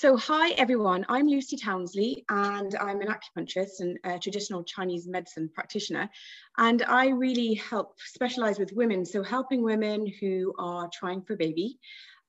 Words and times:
So, 0.00 0.16
hi 0.16 0.50
everyone, 0.50 1.04
I'm 1.08 1.26
Lucy 1.26 1.56
Townsley 1.56 2.24
and 2.28 2.72
I'm 2.76 3.00
an 3.00 3.08
acupuncturist 3.08 3.80
and 3.80 3.98
a 4.04 4.16
traditional 4.16 4.62
Chinese 4.62 5.08
medicine 5.08 5.50
practitioner. 5.52 6.08
And 6.56 6.84
I 6.84 7.08
really 7.08 7.54
help 7.54 7.98
specialize 7.98 8.60
with 8.60 8.72
women. 8.72 9.04
So, 9.04 9.24
helping 9.24 9.64
women 9.64 10.06
who 10.20 10.54
are 10.56 10.88
trying 10.92 11.22
for 11.22 11.32
a 11.32 11.36
baby, 11.36 11.80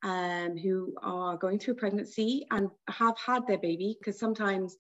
um, 0.01 0.57
who 0.57 0.95
are 1.03 1.37
going 1.37 1.59
through 1.59 1.75
pregnancy 1.75 2.47
and 2.49 2.71
have 2.87 3.15
had 3.19 3.45
their 3.45 3.59
baby, 3.59 3.95
because 3.99 4.17
sometimes 4.17 4.75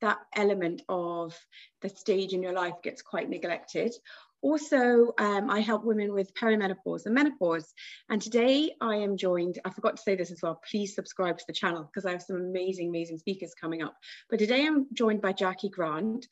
that 0.00 0.18
element 0.34 0.82
of 0.88 1.38
the 1.80 1.90
stage 1.90 2.32
in 2.32 2.42
your 2.42 2.54
life 2.54 2.74
gets 2.82 3.02
quite 3.02 3.30
neglected, 3.30 3.94
also, 4.42 5.12
um, 5.18 5.48
I 5.48 5.60
help 5.60 5.84
women 5.84 6.12
with 6.12 6.34
perimenopause 6.34 7.06
and 7.06 7.14
menopause. 7.14 7.72
And 8.10 8.20
today 8.20 8.72
I 8.80 8.96
am 8.96 9.16
joined, 9.16 9.60
I 9.64 9.70
forgot 9.70 9.96
to 9.96 10.02
say 10.02 10.16
this 10.16 10.32
as 10.32 10.42
well, 10.42 10.60
please 10.68 10.94
subscribe 10.94 11.38
to 11.38 11.44
the 11.46 11.52
channel 11.52 11.84
because 11.84 12.04
I 12.04 12.10
have 12.10 12.22
some 12.22 12.36
amazing, 12.36 12.88
amazing 12.88 13.18
speakers 13.18 13.54
coming 13.58 13.82
up. 13.82 13.96
But 14.28 14.40
today 14.40 14.66
I'm 14.66 14.86
joined 14.92 15.22
by 15.22 15.32
Jackie 15.32 15.70
Grant 15.70 16.26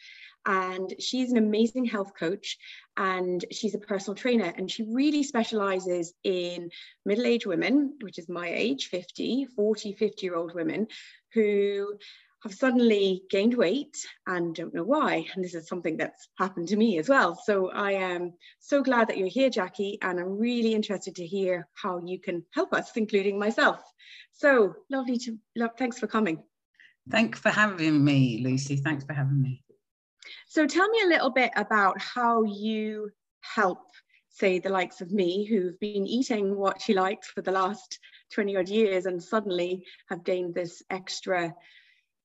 and 0.44 0.92
she's 0.98 1.30
an 1.30 1.38
amazing 1.38 1.84
health 1.84 2.12
coach 2.18 2.58
and 2.96 3.44
she's 3.52 3.74
a 3.74 3.78
personal 3.78 4.16
trainer 4.16 4.52
and 4.56 4.70
she 4.70 4.82
really 4.82 5.22
specializes 5.22 6.12
in 6.24 6.70
middle-aged 7.06 7.46
women, 7.46 7.96
which 8.02 8.18
is 8.18 8.28
my 8.28 8.48
age, 8.48 8.86
50, 8.86 9.46
40, 9.54 9.92
50 9.92 10.26
year 10.26 10.34
old 10.34 10.54
women 10.54 10.88
who 11.32 11.94
have 12.42 12.54
suddenly 12.54 13.22
gained 13.28 13.54
weight 13.54 13.96
and 14.26 14.54
don't 14.54 14.74
know 14.74 14.84
why. 14.84 15.26
And 15.34 15.44
this 15.44 15.54
is 15.54 15.68
something 15.68 15.96
that's 15.96 16.28
happened 16.38 16.68
to 16.68 16.76
me 16.76 16.98
as 16.98 17.08
well. 17.08 17.40
So 17.44 17.70
I 17.70 17.92
am 17.92 18.32
so 18.60 18.82
glad 18.82 19.08
that 19.08 19.18
you're 19.18 19.28
here, 19.28 19.50
Jackie, 19.50 19.98
and 20.02 20.18
I'm 20.18 20.38
really 20.38 20.74
interested 20.74 21.14
to 21.16 21.26
hear 21.26 21.68
how 21.74 21.98
you 21.98 22.18
can 22.18 22.44
help 22.54 22.72
us, 22.72 22.96
including 22.96 23.38
myself. 23.38 23.80
So 24.32 24.74
lovely 24.88 25.18
to, 25.18 25.38
love, 25.54 25.72
thanks 25.78 25.98
for 25.98 26.06
coming. 26.06 26.42
Thanks 27.10 27.38
for 27.38 27.50
having 27.50 28.02
me, 28.02 28.40
Lucy. 28.42 28.76
Thanks 28.76 29.04
for 29.04 29.12
having 29.12 29.42
me. 29.42 29.62
So 30.46 30.66
tell 30.66 30.88
me 30.88 31.02
a 31.04 31.08
little 31.08 31.30
bit 31.30 31.50
about 31.56 32.00
how 32.00 32.44
you 32.44 33.10
help, 33.42 33.80
say, 34.30 34.58
the 34.58 34.68
likes 34.70 35.00
of 35.00 35.12
me 35.12 35.44
who've 35.44 35.78
been 35.78 36.06
eating 36.06 36.56
what 36.56 36.80
she 36.80 36.94
likes 36.94 37.28
for 37.28 37.42
the 37.42 37.52
last 37.52 37.98
20 38.32 38.56
odd 38.56 38.68
years 38.68 39.06
and 39.06 39.22
suddenly 39.22 39.84
have 40.08 40.24
gained 40.24 40.54
this 40.54 40.82
extra 40.88 41.54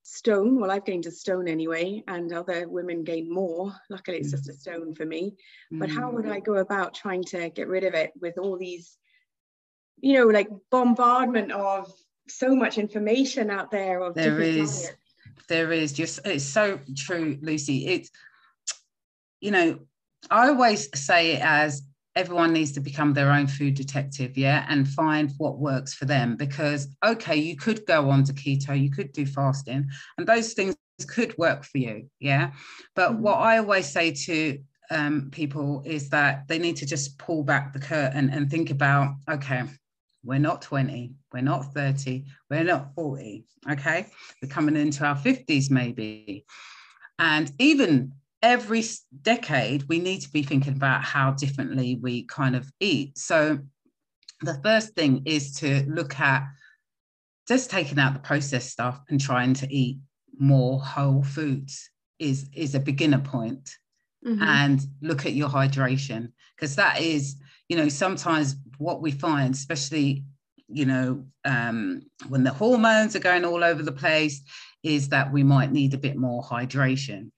stone. 0.06 0.60
Well, 0.60 0.70
I've 0.70 0.84
gained 0.84 1.06
a 1.06 1.10
stone 1.10 1.48
anyway, 1.48 2.02
and 2.06 2.32
other 2.32 2.68
women 2.68 3.02
gain 3.02 3.32
more. 3.32 3.74
Luckily, 3.90 4.18
it's 4.18 4.30
just 4.30 4.48
a 4.48 4.52
mm. 4.52 4.60
stone 4.60 4.94
for 4.94 5.04
me. 5.04 5.34
But 5.70 5.90
how 5.90 6.10
would 6.10 6.28
I 6.28 6.40
mm. 6.40 6.44
go 6.44 6.54
about 6.54 6.94
trying 6.94 7.24
to 7.24 7.50
get 7.50 7.68
rid 7.68 7.84
of 7.84 7.94
it 7.94 8.12
with 8.20 8.38
all 8.38 8.56
these, 8.56 8.96
you 10.00 10.14
know, 10.14 10.26
like 10.26 10.48
bombardment 10.70 11.50
of 11.50 11.92
so 12.28 12.54
much 12.54 12.78
information 12.78 13.50
out 13.50 13.70
there? 13.70 14.00
Of 14.00 14.14
there 14.14 14.40
is, 14.40 14.82
diets? 14.82 14.96
there 15.48 15.72
is 15.72 15.92
just 15.92 16.20
it's 16.24 16.44
so 16.44 16.78
true, 16.96 17.38
Lucy. 17.42 17.86
It's 17.86 18.10
you 19.40 19.50
know, 19.50 19.80
I 20.30 20.48
always 20.48 20.88
say 20.98 21.32
it 21.32 21.42
as 21.42 21.82
everyone 22.16 22.52
needs 22.52 22.72
to 22.72 22.80
become 22.80 23.12
their 23.12 23.30
own 23.30 23.46
food 23.46 23.74
detective, 23.74 24.36
yeah, 24.36 24.66
and 24.68 24.88
find 24.88 25.32
what 25.38 25.58
works 25.58 25.94
for 25.94 26.06
them. 26.06 26.34
Because, 26.36 26.88
okay, 27.04 27.36
you 27.36 27.56
could 27.56 27.86
go 27.86 28.10
on 28.10 28.24
to 28.24 28.32
keto, 28.32 28.80
you 28.80 28.90
could 28.90 29.12
do 29.12 29.26
fasting, 29.26 29.88
and 30.18 30.26
those 30.26 30.54
things 30.54 30.74
could 31.06 31.36
work 31.36 31.64
for 31.64 31.78
you, 31.78 32.08
yeah. 32.18 32.52
But 32.94 33.12
mm-hmm. 33.12 33.22
what 33.22 33.36
I 33.36 33.58
always 33.58 33.86
say 33.86 34.12
to 34.12 34.58
um, 34.90 35.28
people 35.30 35.82
is 35.84 36.08
that 36.10 36.48
they 36.48 36.58
need 36.58 36.76
to 36.76 36.86
just 36.86 37.18
pull 37.18 37.44
back 37.44 37.72
the 37.72 37.78
curtain 37.78 38.30
and 38.30 38.50
think 38.50 38.70
about, 38.70 39.14
okay, 39.30 39.64
we're 40.24 40.38
not 40.38 40.62
20, 40.62 41.12
we're 41.32 41.42
not 41.42 41.72
30, 41.74 42.24
we're 42.50 42.64
not 42.64 42.94
40, 42.94 43.44
okay? 43.70 44.06
We're 44.42 44.48
coming 44.48 44.76
into 44.76 45.04
our 45.04 45.16
50s 45.16 45.70
maybe. 45.70 46.44
And 47.18 47.52
even 47.58 48.12
every 48.46 48.84
decade 49.22 49.82
we 49.88 49.98
need 49.98 50.20
to 50.20 50.30
be 50.30 50.40
thinking 50.40 50.74
about 50.74 51.02
how 51.02 51.32
differently 51.32 51.98
we 52.00 52.22
kind 52.26 52.54
of 52.54 52.70
eat 52.78 53.18
so 53.18 53.58
the 54.42 54.60
first 54.62 54.94
thing 54.94 55.20
is 55.24 55.52
to 55.56 55.84
look 55.88 56.20
at 56.20 56.46
just 57.48 57.70
taking 57.70 57.98
out 57.98 58.14
the 58.14 58.20
processed 58.20 58.70
stuff 58.70 59.00
and 59.08 59.20
trying 59.20 59.52
to 59.52 59.66
eat 59.74 59.98
more 60.38 60.80
whole 60.80 61.24
foods 61.24 61.90
is 62.20 62.48
is 62.54 62.74
a 62.74 62.80
beginner 62.80 63.18
point. 63.18 63.68
Mm-hmm. 64.24 64.42
and 64.42 64.80
look 65.02 65.24
at 65.24 65.34
your 65.34 65.48
hydration 65.48 66.32
because 66.56 66.74
that 66.74 67.00
is 67.00 67.36
you 67.68 67.76
know 67.76 67.88
sometimes 67.88 68.56
what 68.78 69.00
we 69.00 69.12
find 69.12 69.54
especially 69.54 70.24
you 70.66 70.84
know 70.84 71.24
um, 71.44 72.02
when 72.28 72.42
the 72.42 72.50
hormones 72.50 73.14
are 73.14 73.20
going 73.20 73.44
all 73.44 73.62
over 73.62 73.84
the 73.84 73.92
place 73.92 74.42
is 74.82 75.10
that 75.10 75.32
we 75.32 75.44
might 75.44 75.70
need 75.70 75.94
a 75.94 75.98
bit 75.98 76.16
more 76.16 76.42
hydration 76.42 77.30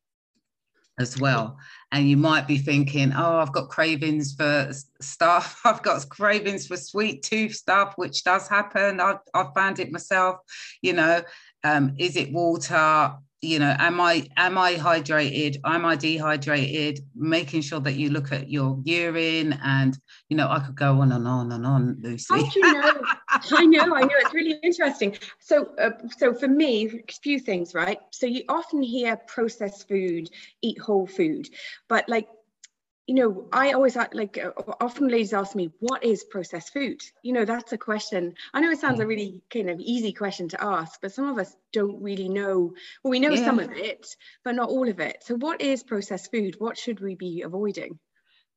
as 0.98 1.18
well. 1.18 1.56
And 1.92 2.08
you 2.08 2.16
might 2.16 2.46
be 2.46 2.58
thinking, 2.58 3.12
oh, 3.16 3.38
I've 3.38 3.52
got 3.52 3.68
cravings 3.68 4.34
for 4.34 4.70
stuff. 5.00 5.60
I've 5.64 5.82
got 5.82 6.08
cravings 6.08 6.66
for 6.66 6.76
sweet 6.76 7.22
tooth 7.22 7.54
stuff, 7.54 7.94
which 7.96 8.24
does 8.24 8.48
happen. 8.48 9.00
I've, 9.00 9.18
I've 9.34 9.54
found 9.54 9.78
it 9.78 9.92
myself. 9.92 10.36
You 10.82 10.94
know, 10.94 11.22
um, 11.64 11.94
is 11.98 12.16
it 12.16 12.32
water? 12.32 13.14
you 13.40 13.60
know 13.60 13.72
am 13.78 14.00
i 14.00 14.26
am 14.36 14.58
i 14.58 14.74
hydrated 14.74 15.58
am 15.64 15.84
i 15.84 15.94
dehydrated 15.94 16.98
making 17.14 17.60
sure 17.60 17.78
that 17.78 17.94
you 17.94 18.10
look 18.10 18.32
at 18.32 18.50
your 18.50 18.80
urine 18.84 19.52
and 19.62 19.96
you 20.28 20.36
know 20.36 20.48
i 20.48 20.58
could 20.58 20.74
go 20.74 21.00
on 21.00 21.12
and 21.12 21.28
on 21.28 21.52
and 21.52 21.64
on 21.64 21.96
lucy 22.00 22.26
how 22.34 22.40
do 22.40 22.50
you 22.58 22.72
know 22.72 22.92
i 23.52 23.64
know 23.64 23.94
i 23.94 24.00
know 24.00 24.14
it's 24.18 24.34
really 24.34 24.58
interesting 24.62 25.16
so 25.38 25.74
uh, 25.78 25.90
so 26.16 26.34
for 26.34 26.48
me 26.48 26.86
a 26.86 27.12
few 27.22 27.38
things 27.38 27.74
right 27.74 27.98
so 28.10 28.26
you 28.26 28.42
often 28.48 28.82
hear 28.82 29.16
processed 29.16 29.88
food 29.88 30.30
eat 30.62 30.78
whole 30.78 31.06
food 31.06 31.48
but 31.88 32.08
like 32.08 32.28
you 33.08 33.14
know, 33.14 33.48
I 33.50 33.72
always 33.72 33.96
like 33.96 34.36
uh, 34.36 34.50
often 34.82 35.08
ladies 35.08 35.32
ask 35.32 35.56
me, 35.56 35.70
what 35.80 36.04
is 36.04 36.24
processed 36.24 36.74
food? 36.74 37.00
You 37.22 37.32
know, 37.32 37.46
that's 37.46 37.72
a 37.72 37.78
question. 37.78 38.34
I 38.52 38.60
know 38.60 38.70
it 38.70 38.80
sounds 38.80 39.00
a 39.00 39.04
mm. 39.04 39.08
really 39.08 39.42
kind 39.50 39.70
of 39.70 39.80
easy 39.80 40.12
question 40.12 40.50
to 40.50 40.62
ask, 40.62 41.00
but 41.00 41.12
some 41.12 41.26
of 41.26 41.38
us 41.38 41.56
don't 41.72 42.02
really 42.02 42.28
know. 42.28 42.74
Well, 43.02 43.10
we 43.10 43.18
know 43.18 43.30
yeah. 43.30 43.46
some 43.46 43.60
of 43.60 43.72
it, 43.72 44.14
but 44.44 44.54
not 44.54 44.68
all 44.68 44.86
of 44.86 45.00
it. 45.00 45.24
So, 45.24 45.36
what 45.36 45.62
is 45.62 45.82
processed 45.82 46.30
food? 46.30 46.56
What 46.58 46.76
should 46.76 47.00
we 47.00 47.14
be 47.14 47.40
avoiding? 47.40 47.98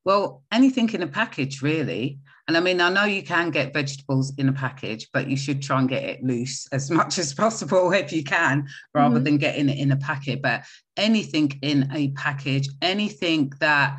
Well, 0.04 0.42
anything 0.50 0.90
in 0.90 1.02
a 1.02 1.06
package, 1.06 1.62
really. 1.62 2.18
And 2.48 2.56
I 2.56 2.60
mean, 2.60 2.80
I 2.80 2.90
know 2.90 3.04
you 3.04 3.22
can 3.22 3.50
get 3.50 3.72
vegetables 3.72 4.32
in 4.36 4.48
a 4.48 4.52
package, 4.52 5.08
but 5.12 5.28
you 5.28 5.36
should 5.36 5.62
try 5.62 5.78
and 5.78 5.88
get 5.88 6.02
it 6.02 6.24
loose 6.24 6.66
as 6.72 6.90
much 6.90 7.18
as 7.18 7.32
possible 7.32 7.92
if 7.92 8.12
you 8.12 8.24
can, 8.24 8.66
rather 8.94 9.16
mm-hmm. 9.16 9.24
than 9.24 9.38
getting 9.38 9.68
it 9.68 9.78
in 9.78 9.92
a 9.92 9.96
packet. 9.96 10.42
But 10.42 10.64
anything 10.96 11.58
in 11.62 11.88
a 11.92 12.10
package, 12.12 12.68
anything 12.80 13.52
that 13.60 13.96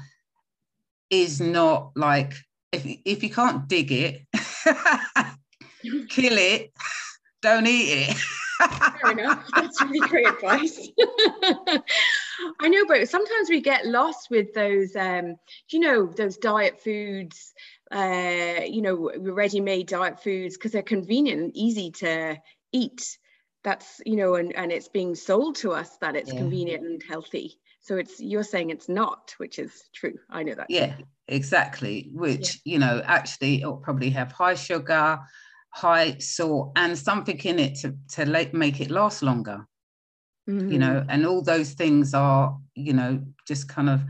is 1.09 1.39
not 1.39 1.91
like 1.95 2.33
if 2.71 2.85
if 3.05 3.23
you 3.23 3.29
can't 3.29 3.67
dig 3.67 3.91
it, 3.91 4.21
kill 6.09 6.37
it, 6.37 6.73
don't 7.41 7.67
eat 7.67 8.09
it. 8.09 8.17
Fair 9.01 9.11
enough. 9.11 9.47
That's 9.55 9.81
really 9.81 10.07
great 10.07 10.27
advice. 10.27 10.89
I 12.59 12.67
know, 12.67 12.85
but 12.87 13.09
sometimes 13.09 13.49
we 13.49 13.61
get 13.61 13.85
lost 13.85 14.29
with 14.29 14.53
those, 14.53 14.95
um, 14.95 15.35
you 15.69 15.79
know, 15.79 16.05
those 16.05 16.37
diet 16.37 16.81
foods, 16.81 17.53
uh, 17.91 18.61
you 18.65 18.81
know, 18.81 19.11
ready-made 19.17 19.87
diet 19.87 20.21
foods 20.21 20.57
because 20.57 20.71
they're 20.71 20.81
convenient 20.81 21.41
and 21.41 21.57
easy 21.57 21.91
to 21.91 22.37
eat. 22.71 23.17
That's, 23.63 24.01
you 24.05 24.15
know, 24.15 24.35
and, 24.35 24.53
and 24.55 24.71
it's 24.71 24.89
being 24.89 25.15
sold 25.15 25.55
to 25.57 25.71
us 25.71 25.97
that 26.01 26.15
it's 26.15 26.33
yeah. 26.33 26.39
convenient 26.39 26.83
and 26.83 27.01
healthy. 27.07 27.59
So 27.79 27.97
it's 27.97 28.19
you're 28.19 28.43
saying 28.43 28.69
it's 28.69 28.89
not, 28.89 29.33
which 29.37 29.59
is 29.59 29.89
true. 29.93 30.17
I 30.29 30.43
know 30.43 30.55
that. 30.55 30.67
Yeah, 30.69 30.95
exactly. 31.27 32.09
Which 32.13 32.61
yeah. 32.63 32.73
you 32.73 32.79
know, 32.79 33.01
actually, 33.05 33.61
it'll 33.61 33.77
probably 33.77 34.09
have 34.11 34.31
high 34.31 34.55
sugar, 34.55 35.19
high 35.69 36.17
salt, 36.17 36.71
and 36.75 36.97
something 36.97 37.37
in 37.39 37.59
it 37.59 37.75
to 37.79 37.95
to 38.13 38.49
make 38.53 38.79
it 38.79 38.89
last 38.89 39.21
longer. 39.21 39.67
Mm-hmm. 40.49 40.71
You 40.71 40.79
know, 40.79 41.05
and 41.07 41.25
all 41.25 41.41
those 41.41 41.71
things 41.71 42.13
are, 42.13 42.57
you 42.75 42.93
know, 42.93 43.23
just 43.47 43.69
kind 43.69 43.89
of 43.89 44.01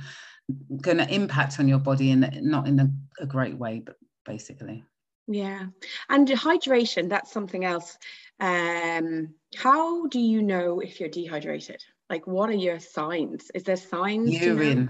going 0.81 0.97
to 0.97 1.13
impact 1.13 1.59
on 1.59 1.67
your 1.67 1.79
body 1.79 2.11
and 2.11 2.29
not 2.41 2.67
in 2.67 2.79
a, 2.79 2.89
a 3.19 3.25
great 3.25 3.57
way, 3.57 3.81
but 3.85 3.95
basically. 4.25 4.83
Yeah, 5.27 5.67
and 6.09 6.27
hydration. 6.27 7.09
That's 7.09 7.31
something 7.31 7.63
else. 7.63 7.97
Um, 8.39 9.35
how 9.55 10.07
do 10.07 10.19
you 10.19 10.41
know 10.41 10.79
if 10.79 10.99
you're 10.99 11.07
dehydrated? 11.07 11.83
like 12.09 12.27
what 12.27 12.49
are 12.49 12.53
your 12.53 12.79
signs 12.79 13.49
is 13.55 13.63
there 13.63 13.75
signs 13.75 14.29
urine 14.29 14.89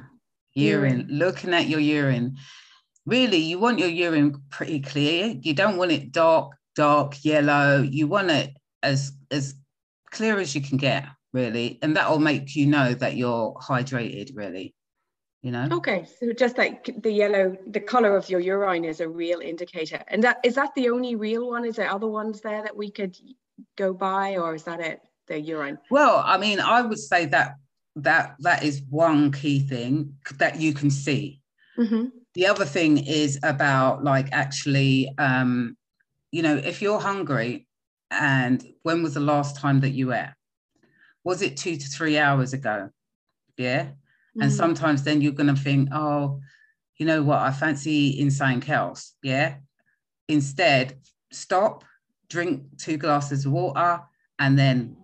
urine 0.55 1.07
looking 1.09 1.53
at 1.53 1.67
your 1.67 1.79
urine 1.79 2.35
really 3.05 3.37
you 3.37 3.57
want 3.59 3.79
your 3.79 3.89
urine 3.89 4.35
pretty 4.49 4.79
clear 4.79 5.27
you 5.41 5.53
don't 5.53 5.77
want 5.77 5.91
it 5.91 6.11
dark 6.11 6.51
dark 6.75 7.23
yellow 7.23 7.81
you 7.81 8.07
want 8.07 8.29
it 8.29 8.51
as 8.81 9.13
as 9.31 9.55
clear 10.11 10.37
as 10.39 10.53
you 10.53 10.61
can 10.61 10.77
get 10.77 11.05
really 11.33 11.79
and 11.81 11.97
that 11.97 12.09
will 12.09 12.19
make 12.19 12.55
you 12.55 12.65
know 12.65 12.93
that 12.93 13.17
you're 13.17 13.53
hydrated 13.55 14.35
really 14.35 14.73
you 15.41 15.51
know 15.51 15.67
okay 15.71 16.05
so 16.19 16.31
just 16.31 16.57
like 16.57 16.89
the 17.01 17.11
yellow 17.11 17.57
the 17.67 17.79
color 17.79 18.15
of 18.15 18.29
your 18.29 18.39
urine 18.39 18.85
is 18.85 19.01
a 19.01 19.09
real 19.09 19.39
indicator 19.39 20.01
and 20.07 20.23
that 20.23 20.37
is 20.43 20.55
that 20.55 20.73
the 20.75 20.89
only 20.89 21.15
real 21.15 21.49
one 21.49 21.65
is 21.65 21.75
there 21.75 21.89
other 21.89 22.07
ones 22.07 22.41
there 22.41 22.61
that 22.61 22.77
we 22.77 22.91
could 22.91 23.17
go 23.77 23.93
by, 23.93 24.37
or 24.37 24.55
is 24.55 24.63
that 24.63 24.79
it? 24.79 25.01
The 25.27 25.39
urine. 25.39 25.77
Well, 25.89 26.21
I 26.25 26.37
mean, 26.37 26.59
I 26.59 26.81
would 26.81 26.99
say 26.99 27.25
that 27.27 27.55
that 27.95 28.35
that 28.39 28.63
is 28.63 28.81
one 28.89 29.31
key 29.31 29.59
thing 29.59 30.15
that 30.37 30.59
you 30.59 30.73
can 30.73 30.89
see. 30.89 31.41
Mm-hmm. 31.77 32.05
The 32.33 32.47
other 32.47 32.65
thing 32.65 32.97
is 32.97 33.39
about 33.43 34.03
like 34.03 34.27
actually, 34.31 35.13
um, 35.17 35.77
you 36.31 36.41
know, 36.41 36.55
if 36.55 36.81
you're 36.81 36.99
hungry, 36.99 37.67
and 38.11 38.63
when 38.83 39.01
was 39.01 39.13
the 39.13 39.19
last 39.19 39.57
time 39.57 39.79
that 39.81 39.91
you 39.91 40.13
ate? 40.13 40.33
Was 41.23 41.41
it 41.41 41.57
two 41.57 41.77
to 41.77 41.87
three 41.87 42.17
hours 42.17 42.53
ago? 42.53 42.89
Yeah. 43.57 43.83
Mm-hmm. 43.83 44.41
And 44.41 44.51
sometimes 44.51 45.03
then 45.03 45.21
you're 45.21 45.31
going 45.31 45.53
to 45.53 45.61
think, 45.61 45.89
oh, 45.91 46.41
you 46.97 47.05
know 47.05 47.23
what? 47.23 47.39
I 47.39 47.51
fancy 47.51 47.91
eating 47.91 48.29
something 48.29 48.69
else. 48.71 49.13
Yeah. 49.23 49.55
Instead, 50.27 50.99
stop, 51.31 51.83
drink 52.29 52.63
two 52.77 52.97
glasses 52.97 53.45
of 53.45 53.51
water, 53.51 54.01
and 54.39 54.57
then 54.57 54.97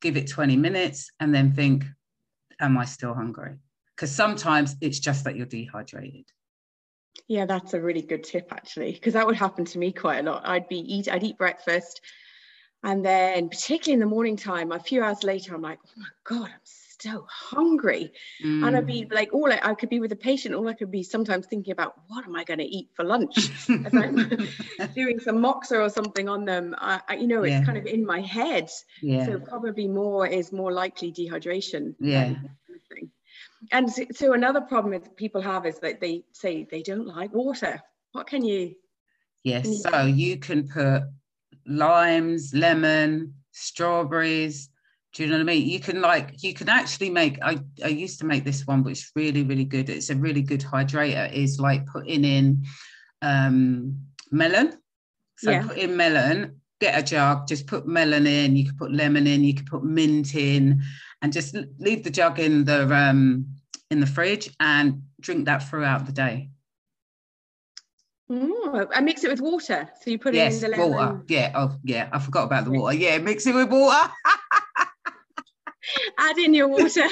give 0.00 0.16
it 0.16 0.28
20 0.28 0.56
minutes 0.56 1.10
and 1.20 1.34
then 1.34 1.52
think, 1.52 1.84
am 2.60 2.76
I 2.76 2.84
still 2.84 3.14
hungry? 3.14 3.56
Because 3.94 4.10
sometimes 4.10 4.76
it's 4.80 4.98
just 4.98 5.24
that 5.24 5.36
you're 5.36 5.46
dehydrated. 5.46 6.24
Yeah, 7.28 7.46
that's 7.46 7.74
a 7.74 7.80
really 7.80 8.02
good 8.02 8.24
tip 8.24 8.48
actually, 8.50 8.92
because 8.92 9.12
that 9.12 9.26
would 9.26 9.36
happen 9.36 9.64
to 9.66 9.78
me 9.78 9.92
quite 9.92 10.18
a 10.18 10.22
lot. 10.22 10.42
I'd 10.44 10.68
be 10.68 10.78
eat, 10.78 11.08
I'd 11.10 11.22
eat 11.22 11.38
breakfast, 11.38 12.00
and 12.82 13.04
then 13.04 13.48
particularly 13.48 13.94
in 13.94 14.00
the 14.00 14.14
morning 14.14 14.36
time, 14.36 14.72
a 14.72 14.78
few 14.78 15.02
hours 15.02 15.22
later, 15.22 15.54
I'm 15.54 15.62
like, 15.62 15.78
oh 15.86 15.92
my 15.96 16.06
god, 16.24 16.50
I'm 16.50 16.60
so 16.64 17.26
hungry. 17.28 18.12
Mm. 18.44 18.66
And 18.66 18.76
I'd 18.76 18.86
be 18.86 19.04
mm. 19.04 19.12
like, 19.12 19.32
all 19.32 19.52
I, 19.52 19.60
I, 19.62 19.74
could 19.74 19.88
be 19.88 20.00
with 20.00 20.12
a 20.12 20.16
patient, 20.16 20.54
all 20.54 20.68
I 20.68 20.72
could 20.74 20.90
be 20.90 21.02
sometimes 21.02 21.46
thinking 21.46 21.72
about, 21.72 21.94
what 22.08 22.24
am 22.24 22.36
I 22.36 22.44
going 22.44 22.58
to 22.58 22.64
eat 22.64 22.90
for 22.94 23.04
lunch? 23.04 23.36
As 23.68 23.94
I'm 23.94 24.48
doing 24.94 25.20
some 25.20 25.38
moxa 25.38 25.80
or 25.80 25.90
something 25.90 26.28
on 26.28 26.44
them, 26.44 26.74
I, 26.78 27.00
I, 27.08 27.14
you 27.14 27.26
know, 27.26 27.42
it's 27.42 27.52
yeah. 27.52 27.64
kind 27.64 27.78
of 27.78 27.86
in 27.86 28.04
my 28.06 28.20
head. 28.20 28.70
Yeah. 29.00 29.26
So 29.26 29.38
probably 29.38 29.88
more 29.88 30.26
is 30.26 30.52
more 30.52 30.72
likely 30.72 31.12
dehydration. 31.12 31.94
Yeah. 32.00 32.34
And 33.70 33.90
so, 33.90 34.04
so 34.12 34.32
another 34.32 34.60
problem 34.60 34.92
that 34.92 35.16
people 35.16 35.40
have 35.40 35.66
is 35.66 35.78
that 35.80 36.00
they 36.00 36.24
say 36.32 36.66
they 36.68 36.82
don't 36.82 37.06
like 37.06 37.32
water. 37.32 37.80
What 38.10 38.26
can 38.26 38.44
you? 38.44 38.74
Yes. 39.44 39.62
Can 39.62 39.72
you 39.72 39.78
so 39.78 40.06
you 40.06 40.36
can 40.36 40.68
put 40.68 41.04
limes, 41.66 42.52
lemon, 42.54 43.34
strawberries, 43.52 44.70
do 45.12 45.22
you 45.22 45.28
know 45.28 45.36
what 45.36 45.42
I 45.42 45.44
mean? 45.44 45.68
You 45.68 45.78
can 45.78 46.00
like 46.00 46.42
you 46.42 46.54
can 46.54 46.68
actually 46.68 47.10
make 47.10 47.38
I, 47.42 47.58
I 47.84 47.88
used 47.88 48.18
to 48.20 48.26
make 48.26 48.44
this 48.44 48.66
one 48.66 48.82
which 48.82 48.98
is 48.98 49.10
really, 49.14 49.42
really 49.42 49.64
good. 49.64 49.90
It's 49.90 50.10
a 50.10 50.16
really 50.16 50.40
good 50.40 50.62
hydrator, 50.62 51.30
is 51.32 51.60
like 51.60 51.86
putting 51.86 52.24
in 52.24 52.64
um 53.20 53.98
melon. 54.30 54.78
So 55.36 55.50
yeah. 55.50 55.66
put 55.66 55.76
in 55.76 55.96
melon, 55.96 56.60
get 56.80 56.98
a 56.98 57.02
jug, 57.02 57.46
just 57.46 57.66
put 57.66 57.86
melon 57.86 58.26
in, 58.26 58.56
you 58.56 58.66
could 58.66 58.78
put 58.78 58.92
lemon 58.92 59.26
in, 59.26 59.44
you 59.44 59.54
could 59.54 59.66
put 59.66 59.84
mint 59.84 60.34
in, 60.34 60.82
and 61.20 61.32
just 61.32 61.56
leave 61.78 62.04
the 62.04 62.10
jug 62.10 62.38
in 62.38 62.64
the 62.64 62.94
um 62.94 63.46
in 63.90 64.00
the 64.00 64.06
fridge 64.06 64.50
and 64.60 65.02
drink 65.20 65.44
that 65.44 65.68
throughout 65.68 66.06
the 66.06 66.12
day. 66.12 66.48
Mm, 68.32 68.88
I 68.94 69.00
mix 69.00 69.24
it 69.24 69.30
with 69.30 69.42
water. 69.42 69.90
So 70.00 70.10
you 70.10 70.18
put 70.18 70.32
yes, 70.32 70.62
it 70.62 70.64
in 70.64 70.70
the 70.70 70.78
lemon. 70.78 70.92
Water. 70.92 71.22
Yeah. 71.28 71.52
Oh, 71.54 71.76
yeah. 71.84 72.08
I 72.12 72.18
forgot 72.18 72.44
about 72.44 72.64
the 72.64 72.70
water. 72.70 72.96
Yeah, 72.96 73.18
mix 73.18 73.46
it 73.46 73.54
with 73.54 73.68
water. 73.68 74.10
Add 76.18 76.38
in 76.38 76.54
your 76.54 76.68
water. 76.68 77.04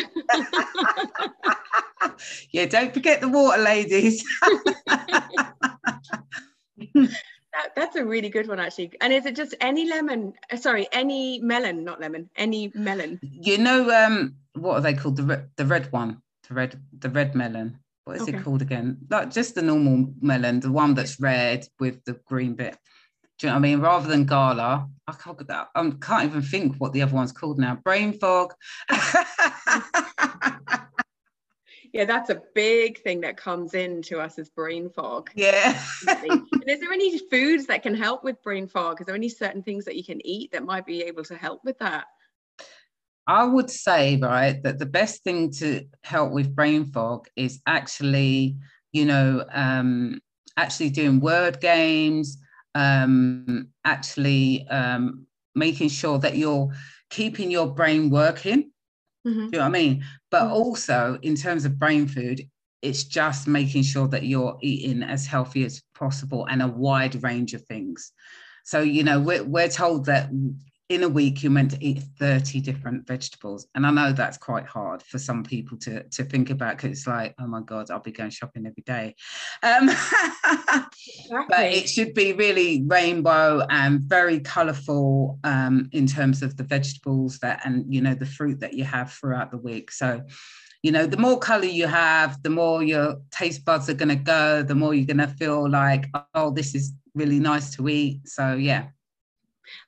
yeah, 2.53 2.65
don't 2.67 2.95
forget 2.95 3.21
the 3.21 3.29
water, 3.29 3.61
ladies. 3.61 4.25
That, 7.53 7.75
that's 7.75 7.97
a 7.97 8.05
really 8.05 8.29
good 8.29 8.47
one 8.47 8.61
actually 8.61 8.93
and 9.01 9.13
is 9.13 9.27
it 9.27 9.35
just 9.35 9.57
any 9.61 9.91
lemon 9.91 10.35
uh, 10.53 10.57
sorry 10.57 10.87
any 10.93 11.41
melon 11.41 11.83
not 11.83 12.01
lemon 12.01 12.31
any 12.37 12.71
melon 12.77 13.19
you 13.23 13.59
know 13.59 13.91
um 13.91 14.37
what 14.55 14.77
are 14.77 14.81
they 14.81 14.95
called 14.95 15.17
the 15.17 15.25
red 15.25 15.51
the 15.57 15.67
red 15.67 15.91
one 15.91 16.23
the 16.49 16.55
red 16.55 16.81
the 17.01 17.11
red 17.11 17.35
melon 17.35 17.77
what 18.05 18.17
is 18.17 18.23
okay. 18.23 18.37
it 18.37 18.45
called 18.45 18.63
again 18.63 18.97
like 19.11 19.31
just 19.31 19.55
the 19.55 19.63
normal 19.63 20.13
melon 20.21 20.61
the 20.61 20.73
one 20.73 20.95
that's 20.95 21.21
red 21.21 21.67
with 21.79 22.03
the 22.05 22.15
green 22.27 22.55
bit 22.55 22.77
do 23.41 23.47
you 23.47 23.53
know 23.53 23.55
what 23.55 23.61
I 23.61 23.63
mean? 23.63 23.81
Rather 23.81 24.07
than 24.07 24.27
galia, 24.27 24.87
I 25.09 25.13
can't, 25.13 25.51
I 25.51 25.93
can't 25.99 26.25
even 26.27 26.43
think 26.43 26.77
what 26.77 26.93
the 26.93 27.01
other 27.01 27.15
one's 27.15 27.33
called 27.33 27.59
now. 27.59 27.77
Brain 27.83 28.13
fog. 28.13 28.53
yeah, 31.95 32.05
that's 32.05 32.29
a 32.29 32.43
big 32.55 33.03
thing 33.03 33.23
that 33.23 33.39
comes 33.39 33.73
into 33.73 34.21
us 34.21 34.39
as 34.39 34.51
brain 34.51 34.91
fog. 34.91 35.31
Yeah. 35.35 35.83
and 36.07 36.47
is 36.67 36.81
there 36.81 36.93
any 36.93 37.19
foods 37.31 37.65
that 37.69 37.83
can 37.83 37.95
help 37.95 38.25
with 38.25 38.43
brain 38.43 38.69
fog? 38.69 39.01
Is 39.01 39.07
there 39.07 39.17
any 39.17 39.31
certain 39.31 39.63
things 39.63 39.87
that 39.87 39.97
you 39.97 40.05
can 40.05 40.21
eat 40.27 40.53
that 40.53 40.63
might 40.63 40.85
be 40.85 41.01
able 41.05 41.25
to 41.25 41.35
help 41.35 41.65
with 41.65 41.79
that? 41.79 42.05
I 43.31 43.45
would 43.45 43.71
say, 43.71 44.17
right, 44.17 44.61
that 44.65 44.81
the 44.81 44.87
best 44.87 45.23
thing 45.23 45.53
to 45.53 45.85
help 46.03 46.33
with 46.33 46.53
brain 46.53 46.87
fog 46.87 47.29
is 47.37 47.61
actually, 47.65 48.57
you 48.91 49.05
know, 49.05 49.47
um, 49.53 50.21
actually 50.57 50.91
doing 50.91 51.21
word 51.21 51.61
games, 51.61 52.39
um, 52.75 53.69
actually 53.85 54.67
um, 54.67 55.27
making 55.55 55.91
sure 55.91 56.19
that 56.19 56.37
you're 56.37 56.71
keeping 57.09 57.53
your 57.53 57.69
brain 57.73 58.11
working. 58.11 58.73
Mm-hmm. 59.25 59.39
Do 59.39 59.45
you 59.45 59.51
know 59.53 59.59
what 59.59 59.65
I 59.67 59.69
mean? 59.69 60.05
But 60.33 60.47
mm-hmm. 60.47 60.55
also 60.55 61.17
in 61.23 61.37
terms 61.37 61.65
of 61.65 61.79
brain 61.79 62.09
food, 62.09 62.41
it's 62.83 63.05
just 63.05 63.47
making 63.47 63.85
sure 63.85 64.09
that 64.09 64.25
you're 64.25 64.59
eating 64.61 65.05
as 65.05 65.25
healthy 65.25 65.65
as 65.65 65.81
possible 65.95 66.47
and 66.47 66.63
a 66.63 66.67
wide 66.67 67.23
range 67.23 67.55
of 67.55 67.63
things. 67.67 68.11
So, 68.65 68.81
you 68.81 69.05
know, 69.05 69.21
we're, 69.21 69.45
we're 69.45 69.69
told 69.69 70.07
that 70.07 70.31
in 70.91 71.05
a 71.05 71.09
week 71.09 71.41
you're 71.41 71.53
meant 71.53 71.71
to 71.71 71.83
eat 71.83 72.03
30 72.19 72.61
different 72.61 73.07
vegetables. 73.07 73.69
And 73.75 73.87
i 73.87 73.91
know 73.91 74.13
that's 74.13 74.37
quite 74.37 74.67
hard 74.67 75.03
for 75.03 75.19
some 75.19 75.45
people 75.45 75.79
to 75.79 76.03
to 76.03 76.25
think 76.25 76.51
about 76.51 76.77
because 76.77 76.91
it's 76.91 77.07
like 77.07 77.35
oh 77.39 77.47
my 77.47 77.61
god 77.61 77.91
i'll 77.91 78.01
be 78.01 78.11
going 78.11 78.31
shopping 78.31 78.67
every 78.67 78.83
day. 78.85 79.15
Um, 79.63 79.89
exactly. 79.89 81.47
but 81.49 81.65
it 81.67 81.89
should 81.89 82.13
be 82.13 82.33
really 82.33 82.83
rainbow 82.87 83.65
and 83.71 84.01
very 84.01 84.41
colorful 84.41 85.39
um, 85.45 85.89
in 85.93 86.09
terms 86.09 86.43
of 86.43 86.57
the 86.57 86.65
vegetables 86.65 87.39
that 87.39 87.61
and 87.65 87.85
you 87.95 88.01
know 88.01 88.15
the 88.15 88.27
fruit 88.27 88.59
that 88.61 88.75
you 88.75 88.83
have 88.85 89.13
throughout 89.13 89.53
the 89.53 89.59
week. 89.59 89.93
So 89.93 90.23
you 90.83 90.91
know 90.91 91.07
the 91.07 91.19
more 91.19 91.39
color 91.39 91.67
you 91.67 91.87
have 91.87 92.43
the 92.43 92.51
more 92.51 92.83
your 92.83 93.19
taste 93.31 93.65
buds 93.65 93.89
are 93.89 93.95
going 93.95 94.09
to 94.09 94.17
go 94.17 94.65
the 94.65 94.75
more 94.75 94.93
you're 94.93 95.07
going 95.07 95.19
to 95.19 95.29
feel 95.29 95.71
like 95.71 96.07
oh 96.35 96.51
this 96.51 96.75
is 96.75 96.93
really 97.15 97.39
nice 97.39 97.77
to 97.77 97.89
eat. 97.89 98.27
So 98.27 98.55
yeah 98.55 98.89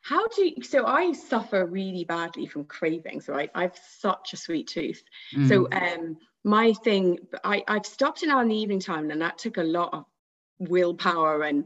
how 0.02 0.26
do 0.28 0.46
you, 0.46 0.62
so 0.62 0.86
I 0.86 1.12
suffer 1.12 1.64
really 1.66 2.04
badly 2.04 2.46
from 2.46 2.64
cravings, 2.64 3.28
right? 3.28 3.50
I've 3.54 3.78
such 3.98 4.32
a 4.32 4.36
sweet 4.36 4.68
tooth. 4.68 5.02
Mm. 5.34 5.48
So 5.48 5.68
um 5.72 6.16
my 6.44 6.72
thing, 6.72 7.18
I, 7.44 7.62
I've 7.68 7.86
stopped 7.86 8.22
it 8.22 8.26
now 8.26 8.40
in 8.40 8.48
the 8.48 8.56
evening 8.56 8.80
time, 8.80 9.10
and 9.10 9.22
that 9.22 9.38
took 9.38 9.58
a 9.58 9.62
lot 9.62 9.94
of 9.94 10.04
willpower 10.58 11.42
and 11.42 11.64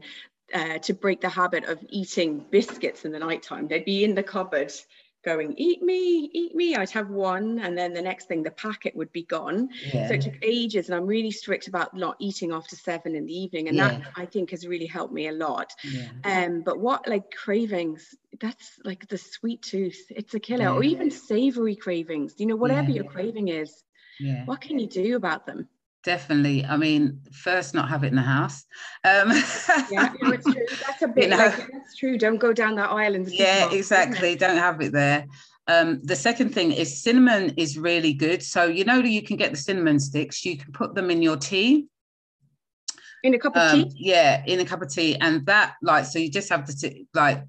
uh, 0.53 0.77
to 0.79 0.93
break 0.93 1.21
the 1.21 1.29
habit 1.29 1.65
of 1.65 1.83
eating 1.89 2.45
biscuits 2.51 3.05
in 3.05 3.11
the 3.11 3.19
nighttime. 3.19 3.67
They'd 3.67 3.85
be 3.85 4.03
in 4.03 4.15
the 4.15 4.23
cupboard 4.23 4.71
going, 5.27 5.53
eat 5.57 5.81
me, 5.81 6.29
eat 6.31 6.55
me. 6.55 6.75
I'd 6.75 6.89
have 6.91 7.09
one, 7.09 7.59
and 7.59 7.77
then 7.77 7.93
the 7.93 8.01
next 8.01 8.27
thing, 8.27 8.43
the 8.43 8.51
packet 8.51 8.95
would 8.95 9.11
be 9.11 9.23
gone. 9.23 9.69
Yeah. 9.93 10.07
So 10.07 10.13
it 10.13 10.21
took 10.21 10.37
ages, 10.41 10.87
and 10.87 10.95
I'm 10.95 11.05
really 11.05 11.31
strict 11.31 11.67
about 11.67 11.93
not 11.93 12.15
eating 12.19 12.53
after 12.53 12.75
seven 12.77 13.13
in 13.13 13.25
the 13.25 13.33
evening, 13.33 13.67
and 13.67 13.75
yeah. 13.75 13.89
that 13.89 14.01
I 14.15 14.25
think 14.25 14.51
has 14.51 14.65
really 14.65 14.85
helped 14.85 15.13
me 15.13 15.27
a 15.27 15.33
lot. 15.33 15.73
Yeah. 15.83 16.07
Um, 16.23 16.61
but 16.61 16.79
what 16.79 17.07
like 17.07 17.31
cravings? 17.31 18.15
That's 18.39 18.79
like 18.85 19.07
the 19.07 19.17
sweet 19.17 19.61
tooth. 19.61 20.05
It's 20.09 20.33
a 20.33 20.39
killer, 20.39 20.69
or 20.69 20.83
even 20.83 21.11
savory 21.11 21.75
cravings. 21.75 22.35
You 22.37 22.45
know, 22.45 22.55
whatever 22.55 22.91
your 22.91 23.05
craving 23.05 23.49
is, 23.49 23.83
what 24.45 24.61
can 24.61 24.79
you 24.79 24.87
do 24.87 25.15
about 25.15 25.45
them? 25.45 25.67
Definitely. 26.07 26.63
I 26.63 26.77
mean, 26.77 27.19
first, 27.33 27.75
not 27.75 27.89
have 27.89 28.05
it 28.05 28.07
in 28.07 28.15
the 28.15 28.21
house. 28.21 28.63
Um, 29.03 29.29
yeah, 29.91 30.13
no, 30.21 30.31
it's 30.31 30.45
true. 30.45 30.65
That's 30.87 31.01
a 31.01 31.07
bit. 31.09 31.25
You 31.25 31.29
know, 31.31 31.37
like, 31.37 31.67
that's 31.71 31.97
true. 31.97 32.17
Don't 32.17 32.37
go 32.37 32.53
down 32.53 32.75
that 32.75 32.89
aisle 32.89 33.15
and. 33.15 33.27
Yeah, 33.29 33.69
exactly. 33.71 34.35
Don't 34.35 34.57
have 34.57 34.79
it 34.81 34.93
there. 34.93 35.27
Um, 35.67 35.99
the 36.01 36.15
second 36.15 36.53
thing 36.53 36.71
is 36.71 37.03
cinnamon 37.03 37.55
is 37.57 37.77
really 37.77 38.13
good. 38.13 38.41
So 38.41 38.63
you 38.67 38.85
know 38.85 38.99
you 38.99 39.21
can 39.21 39.35
get 39.35 39.51
the 39.51 39.57
cinnamon 39.57 39.99
sticks. 39.99 40.45
You 40.45 40.57
can 40.57 40.71
put 40.71 40.95
them 40.95 41.11
in 41.11 41.21
your 41.21 41.35
tea. 41.35 41.87
In 43.23 43.33
a 43.33 43.39
cup 43.39 43.57
of 43.57 43.73
um, 43.73 43.83
tea. 43.83 43.91
Yeah, 43.97 44.43
in 44.47 44.61
a 44.61 44.65
cup 44.65 44.81
of 44.81 44.89
tea, 44.89 45.17
and 45.17 45.45
that 45.45 45.73
like 45.81 46.05
so 46.05 46.19
you 46.19 46.31
just 46.31 46.49
have 46.49 46.65
the 46.65 46.73
tea, 46.73 47.07
like 47.13 47.43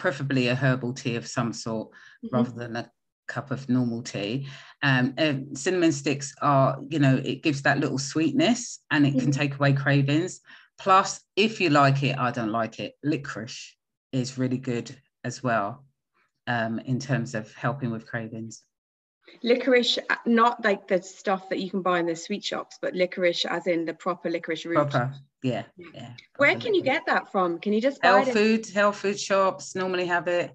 preferably 0.00 0.48
a 0.48 0.56
herbal 0.56 0.94
tea 0.94 1.14
of 1.14 1.28
some 1.28 1.52
sort 1.52 1.90
mm-hmm. 1.90 2.34
rather 2.34 2.50
than 2.50 2.74
a 2.74 2.90
cup 3.32 3.50
of 3.50 3.68
normal 3.68 4.02
tea. 4.02 4.46
Um, 4.82 5.14
cinnamon 5.54 5.92
sticks 5.92 6.34
are, 6.42 6.78
you 6.88 6.98
know, 6.98 7.16
it 7.24 7.42
gives 7.42 7.62
that 7.62 7.78
little 7.78 7.98
sweetness 7.98 8.80
and 8.90 9.06
it 9.06 9.10
mm-hmm. 9.10 9.20
can 9.20 9.30
take 9.32 9.54
away 9.54 9.72
cravings. 9.72 10.40
Plus, 10.78 11.20
if 11.36 11.60
you 11.60 11.70
like 11.70 12.02
it, 12.02 12.18
I 12.18 12.30
don't 12.30 12.52
like 12.52 12.78
it. 12.78 12.94
Licorice 13.02 13.76
is 14.12 14.38
really 14.38 14.58
good 14.58 14.94
as 15.24 15.42
well 15.42 15.84
um, 16.46 16.78
in 16.80 16.98
terms 16.98 17.34
of 17.34 17.52
helping 17.54 17.90
with 17.90 18.06
cravings. 18.06 18.64
Licorice, 19.42 19.98
uh, 20.10 20.16
not 20.26 20.62
like 20.64 20.88
the 20.88 21.00
stuff 21.00 21.48
that 21.48 21.60
you 21.60 21.70
can 21.70 21.80
buy 21.80 22.00
in 22.00 22.06
the 22.06 22.16
sweet 22.16 22.44
shops, 22.44 22.78
but 22.82 22.94
licorice 22.94 23.44
as 23.44 23.66
in 23.66 23.84
the 23.84 23.94
proper 23.94 24.28
licorice 24.28 24.66
root. 24.66 24.74
Proper, 24.74 25.14
yeah, 25.42 25.62
yeah. 25.94 26.10
Where 26.36 26.50
can 26.50 26.72
licorice. 26.72 26.76
you 26.76 26.82
get 26.82 27.02
that 27.06 27.30
from? 27.30 27.58
Can 27.58 27.72
you 27.72 27.80
just 27.80 28.02
buy 28.02 28.08
health 28.08 28.32
food, 28.32 28.68
health 28.68 28.96
food 28.96 29.18
shops 29.18 29.74
normally 29.74 30.06
have 30.06 30.28
it. 30.28 30.52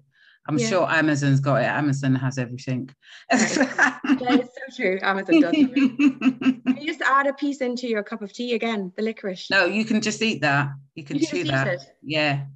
I'm 0.48 0.56
Yeah. 0.58 0.68
sure 0.68 0.90
Amazon's 0.90 1.40
got 1.40 1.56
it. 1.62 1.66
Amazon 1.66 2.14
has 2.14 2.38
everything. 2.38 2.88
that 3.30 4.40
is 4.40 4.48
so 4.48 4.76
true. 4.76 4.98
Amazon 5.02 5.40
does. 5.42 5.54
you 5.54 6.86
just 6.86 7.02
add 7.02 7.26
a 7.26 7.34
piece 7.34 7.60
into 7.60 7.86
your 7.86 8.02
cup 8.02 8.22
of 8.22 8.32
tea 8.32 8.54
again, 8.54 8.90
the 8.96 9.02
licorice. 9.02 9.50
no, 9.50 9.66
you 9.66 9.84
can 9.84 10.00
just 10.00 10.22
eat 10.22 10.40
that. 10.40 10.70
You 10.94 11.04
can 11.04 11.18
You 11.18 11.26
chew 11.26 11.44
that. 11.44 11.66
it. 11.66 11.82
Yeah. 12.02 12.46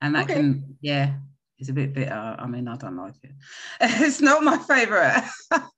And 0.00 0.14
that 0.14 0.24
Okay. 0.24 0.34
can, 0.34 0.76
yeah, 0.80 1.14
it's 1.58 1.70
a 1.70 1.72
bit 1.72 1.92
bitter. 1.92 2.14
I 2.38 2.46
mean, 2.46 2.68
I 2.68 2.76
don't 2.76 2.96
like 2.96 3.16
it. 3.22 3.32
It's 3.80 4.20
not 4.20 4.44
my 4.44 4.58
favorite. 4.58 5.24
oh 5.52 5.68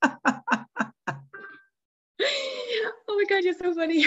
my 3.09 3.23
god, 3.27 3.43
you're 3.43 3.55
so 3.55 3.73
funny. 3.73 4.05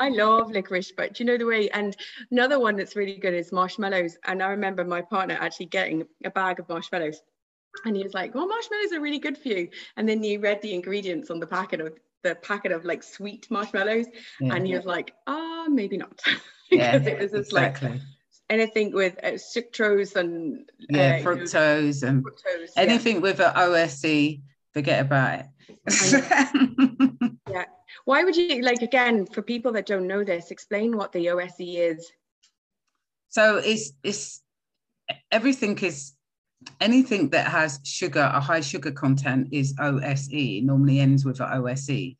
I 0.00 0.08
love 0.08 0.50
licorice, 0.50 0.92
but 0.96 1.14
do 1.14 1.22
you 1.22 1.26
know 1.26 1.36
the 1.36 1.44
way? 1.44 1.68
And 1.70 1.94
another 2.30 2.58
one 2.58 2.74
that's 2.74 2.96
really 2.96 3.18
good 3.18 3.34
is 3.34 3.52
marshmallows. 3.52 4.16
And 4.24 4.42
I 4.42 4.48
remember 4.48 4.82
my 4.82 5.02
partner 5.02 5.36
actually 5.38 5.66
getting 5.66 6.04
a 6.24 6.30
bag 6.30 6.58
of 6.58 6.68
marshmallows. 6.68 7.20
And 7.84 7.94
he 7.94 8.02
was 8.02 8.14
like, 8.14 8.34
Well, 8.34 8.48
marshmallows 8.48 8.92
are 8.92 9.00
really 9.00 9.18
good 9.18 9.38
for 9.38 9.48
you. 9.48 9.68
And 9.96 10.08
then 10.08 10.22
he 10.22 10.38
read 10.38 10.62
the 10.62 10.74
ingredients 10.74 11.30
on 11.30 11.38
the 11.38 11.46
packet 11.46 11.80
of 11.80 11.92
the 12.22 12.34
packet 12.36 12.72
of 12.72 12.84
like 12.84 13.02
sweet 13.02 13.46
marshmallows. 13.50 14.06
yeah. 14.40 14.54
And 14.54 14.66
he 14.66 14.74
was 14.74 14.84
like, 14.84 15.14
ah, 15.26 15.66
maybe 15.68 15.96
not. 15.96 16.20
yeah, 16.70 16.98
because 16.98 17.08
it 17.08 17.20
was 17.20 17.32
just 17.32 17.52
like 17.52 17.72
exactly. 17.72 18.00
anything 18.48 18.92
with 18.92 19.18
uh, 19.22 19.32
sucrose 19.32 20.16
and 20.16 20.70
yeah, 20.88 21.14
uh, 21.14 21.18
you 21.18 21.24
know, 21.24 21.30
fructose 21.30 22.02
and 22.02 22.24
fructose, 22.24 22.70
yeah. 22.76 22.82
anything 22.82 23.20
with 23.20 23.40
an 23.40 23.52
OSE, 23.54 24.38
forget 24.72 25.00
about 25.00 25.40
it. 25.40 25.46
Why 28.04 28.24
would 28.24 28.36
you 28.36 28.62
like 28.62 28.82
again 28.82 29.26
for 29.26 29.42
people 29.42 29.72
that 29.72 29.86
don't 29.86 30.06
know 30.06 30.24
this? 30.24 30.50
Explain 30.50 30.96
what 30.96 31.12
the 31.12 31.30
OSE 31.30 31.60
is. 31.60 32.10
so 33.28 33.58
it's 33.58 33.92
it's 34.02 34.42
everything 35.30 35.78
is 35.78 36.14
anything 36.80 37.30
that 37.30 37.46
has 37.46 37.80
sugar, 37.84 38.30
a 38.32 38.40
high 38.40 38.60
sugar 38.60 38.90
content 38.90 39.48
is 39.50 39.74
OSE. 39.78 40.28
It 40.32 40.64
normally 40.64 41.00
ends 41.00 41.24
with 41.24 41.40
an 41.40 41.48
OSE. 41.52 42.16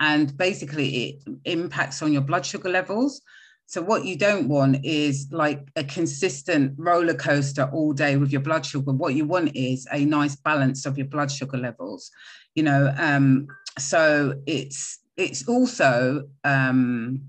And 0.00 0.36
basically 0.36 0.88
it 0.96 1.22
impacts 1.44 2.02
on 2.02 2.12
your 2.12 2.22
blood 2.22 2.44
sugar 2.44 2.68
levels. 2.68 3.22
So 3.66 3.80
what 3.80 4.04
you 4.04 4.18
don't 4.18 4.48
want 4.48 4.84
is 4.84 5.28
like 5.30 5.68
a 5.76 5.84
consistent 5.84 6.74
roller 6.76 7.14
coaster 7.14 7.70
all 7.72 7.92
day 7.92 8.16
with 8.16 8.30
your 8.30 8.42
blood 8.42 8.66
sugar. 8.66 8.92
What 8.92 9.14
you 9.14 9.24
want 9.24 9.54
is 9.54 9.86
a 9.90 10.04
nice 10.04 10.36
balance 10.36 10.84
of 10.84 10.98
your 10.98 11.06
blood 11.06 11.30
sugar 11.30 11.56
levels. 11.56 12.10
You 12.54 12.64
know, 12.64 12.92
um, 12.98 13.46
so 13.78 14.34
it's 14.46 14.98
it's 15.16 15.48
also 15.48 16.28
um, 16.42 17.22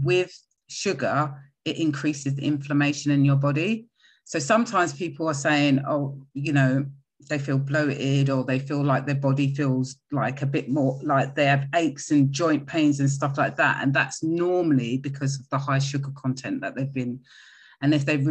with 0.00 0.32
sugar, 0.68 1.34
it 1.64 1.78
increases 1.78 2.34
the 2.34 2.44
inflammation 2.44 3.10
in 3.10 3.24
your 3.24 3.36
body. 3.36 3.88
So 4.24 4.38
sometimes 4.38 4.92
people 4.92 5.28
are 5.28 5.34
saying, 5.34 5.80
oh, 5.86 6.20
you 6.34 6.52
know, 6.52 6.86
they 7.28 7.38
feel 7.38 7.58
bloated 7.58 8.30
or 8.30 8.44
they 8.44 8.58
feel 8.58 8.82
like 8.82 9.06
their 9.06 9.14
body 9.14 9.54
feels 9.54 9.96
like 10.12 10.42
a 10.42 10.46
bit 10.46 10.68
more 10.68 11.00
like 11.02 11.34
they 11.34 11.46
have 11.46 11.66
aches 11.74 12.10
and 12.10 12.30
joint 12.30 12.66
pains 12.66 13.00
and 13.00 13.10
stuff 13.10 13.36
like 13.36 13.56
that. 13.56 13.82
And 13.82 13.92
that's 13.92 14.22
normally 14.22 14.98
because 14.98 15.38
of 15.40 15.48
the 15.50 15.58
high 15.58 15.80
sugar 15.80 16.12
content 16.14 16.60
that 16.60 16.76
they've 16.76 16.92
been. 16.92 17.20
And 17.80 17.94
if 17.94 18.04
they 18.04 18.24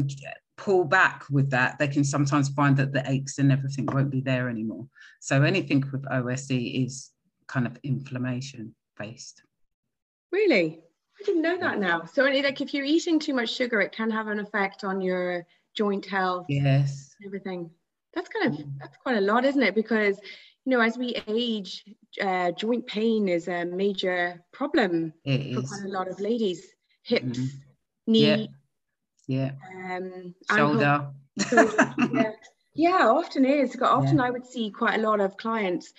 pull 0.55 0.85
back 0.85 1.23
with 1.29 1.49
that, 1.51 1.79
they 1.79 1.87
can 1.87 2.03
sometimes 2.03 2.49
find 2.49 2.77
that 2.77 2.93
the 2.93 3.03
aches 3.09 3.37
and 3.39 3.51
everything 3.51 3.87
won't 3.87 4.09
be 4.09 4.21
there 4.21 4.49
anymore. 4.49 4.87
So 5.19 5.43
anything 5.43 5.83
with 5.91 6.05
OSE 6.11 6.51
is 6.51 7.11
kind 7.47 7.65
of 7.65 7.77
inflammation 7.83 8.73
based. 8.97 9.43
Really? 10.31 10.81
I 11.19 11.23
didn't 11.25 11.41
know 11.41 11.57
that 11.57 11.79
now. 11.79 12.03
So 12.05 12.23
like 12.23 12.61
if 12.61 12.73
you're 12.73 12.85
eating 12.85 13.19
too 13.19 13.33
much 13.33 13.49
sugar, 13.53 13.81
it 13.81 13.91
can 13.91 14.11
have 14.11 14.27
an 14.27 14.39
effect 14.39 14.83
on 14.83 15.01
your 15.01 15.45
joint 15.75 16.05
health 16.05 16.45
Yes. 16.49 17.15
everything. 17.25 17.71
That's 18.13 18.29
kind 18.29 18.53
of 18.53 18.65
that's 18.79 18.97
quite 18.97 19.17
a 19.17 19.21
lot, 19.21 19.45
isn't 19.45 19.61
it? 19.61 19.75
Because 19.75 20.19
you 20.65 20.71
know, 20.71 20.81
as 20.81 20.97
we 20.97 21.15
age, 21.27 21.85
uh, 22.21 22.51
joint 22.51 22.85
pain 22.87 23.29
is 23.29 23.47
a 23.47 23.63
major 23.65 24.43
problem 24.51 25.13
It 25.23 25.53
for 25.55 25.61
is. 25.61 25.69
quite 25.69 25.85
a 25.85 25.89
lot 25.89 26.07
of 26.09 26.19
ladies. 26.19 26.67
Hips, 27.03 27.25
Mhm. 27.39 27.49
knee, 28.07 28.49
Yeah. 29.27 29.51
um, 29.73 30.35
ankle, 30.49 30.57
Shoulder. 30.57 31.11
shoulder, 31.49 31.95
yeah. 32.11 32.31
yeah, 32.73 33.07
often 33.07 33.45
is. 33.45 33.77
Often 33.81 34.19
I 34.19 34.29
would 34.29 34.45
see 34.45 34.69
quite 34.71 34.99
a 34.99 35.01
lot 35.01 35.21
of 35.21 35.37
clients 35.37 35.93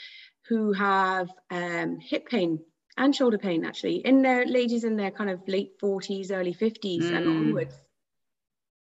who 0.49 0.73
have 0.73 1.29
um, 1.51 1.99
hip 2.01 2.29
pain 2.29 2.59
and 2.97 3.15
shoulder 3.15 3.39
pain 3.39 3.65
actually 3.65 3.97
in 3.97 4.23
their 4.23 4.45
ladies 4.47 4.85
in 4.85 4.97
their 4.97 5.11
kind 5.11 5.31
of 5.31 5.47
late 5.47 5.79
40s, 5.81 6.31
early 6.33 6.55
50s 6.55 7.11
and 7.11 7.27
Mm. 7.27 7.37
onwards. 7.37 7.75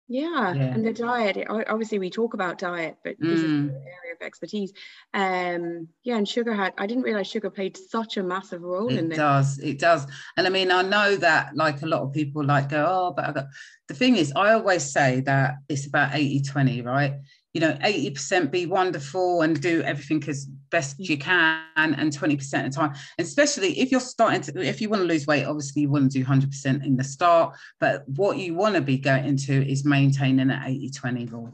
Yeah, 0.09 0.55
Yeah. 0.57 0.75
and 0.75 0.85
the 0.85 0.93
diet. 0.93 1.47
Obviously, 1.49 2.01
we 2.01 2.11
talk 2.11 2.35
about 2.35 2.59
diet, 2.59 2.97
but 3.05 3.15
this 3.21 3.43
is 3.43 3.53
Mm. 3.53 3.69
the 3.69 3.75
area 3.75 4.15
of 4.19 4.23
expertise. 4.23 4.73
Um, 5.15 5.87
yeah, 6.03 6.17
and 6.17 6.29
sugar 6.29 6.53
had. 6.53 6.75
I 6.79 6.89
didn't 6.89 7.05
realize 7.05 7.29
sugar 7.29 7.49
played 7.49 7.77
such 7.77 8.17
a 8.17 8.23
massive 8.25 8.63
role 8.63 8.89
in 8.89 9.09
this 9.09 9.19
It 9.19 9.21
does, 9.21 9.59
it 9.61 9.79
does. 9.79 10.07
And 10.37 10.49
I 10.49 10.51
mean, 10.51 10.73
I 10.73 10.83
know 10.83 11.15
that 11.17 11.55
like 11.55 11.83
a 11.83 11.87
lot 11.87 12.03
of 12.03 12.13
people 12.13 12.45
like 12.45 12.71
go, 12.71 12.85
oh, 12.89 13.13
but 13.15 13.25
I 13.29 13.33
got 13.33 13.47
the 13.87 13.95
thing 13.95 14.17
is, 14.17 14.33
I 14.35 14.55
always 14.55 14.91
say 14.91 15.21
that 15.21 15.55
it's 15.69 15.87
about 15.87 16.15
80 16.15 16.43
20, 16.43 16.83
right? 16.83 17.15
You 17.53 17.61
know, 17.61 17.73
80% 17.83 18.53
be 18.53 18.67
wonderful 18.67 19.43
and 19.43 19.61
do 19.61 19.83
everything 19.83 20.23
as 20.29 20.47
best 20.71 21.01
you 21.01 21.19
can, 21.19 21.65
and 21.77 22.13
20% 22.13 22.67
of 22.67 22.71
the 22.73 22.77
time, 22.77 22.95
especially 23.19 23.81
if 23.81 23.91
you're 23.91 24.01
starting 24.01 24.41
to, 24.43 24.63
if 24.65 24.81
you 24.81 24.89
want 24.89 25.01
to 25.03 25.07
lose 25.07 25.27
weight, 25.27 25.45
obviously 25.45 25.83
you 25.83 25.91
want 25.91 26.13
to 26.13 26.19
do 26.19 26.25
100% 26.25 26.87
in 26.87 26.97
the 26.97 27.03
start. 27.03 27.57
But 27.81 28.09
what 28.09 28.39
you 28.39 28.55
want 28.55 28.77
to 28.77 28.81
be 28.81 28.99
going 28.99 29.25
into 29.25 29.53
is 29.67 29.85
maintaining 29.85 30.49
an 30.51 30.63
80 30.65 30.91
20 30.91 31.25
rule. 31.27 31.53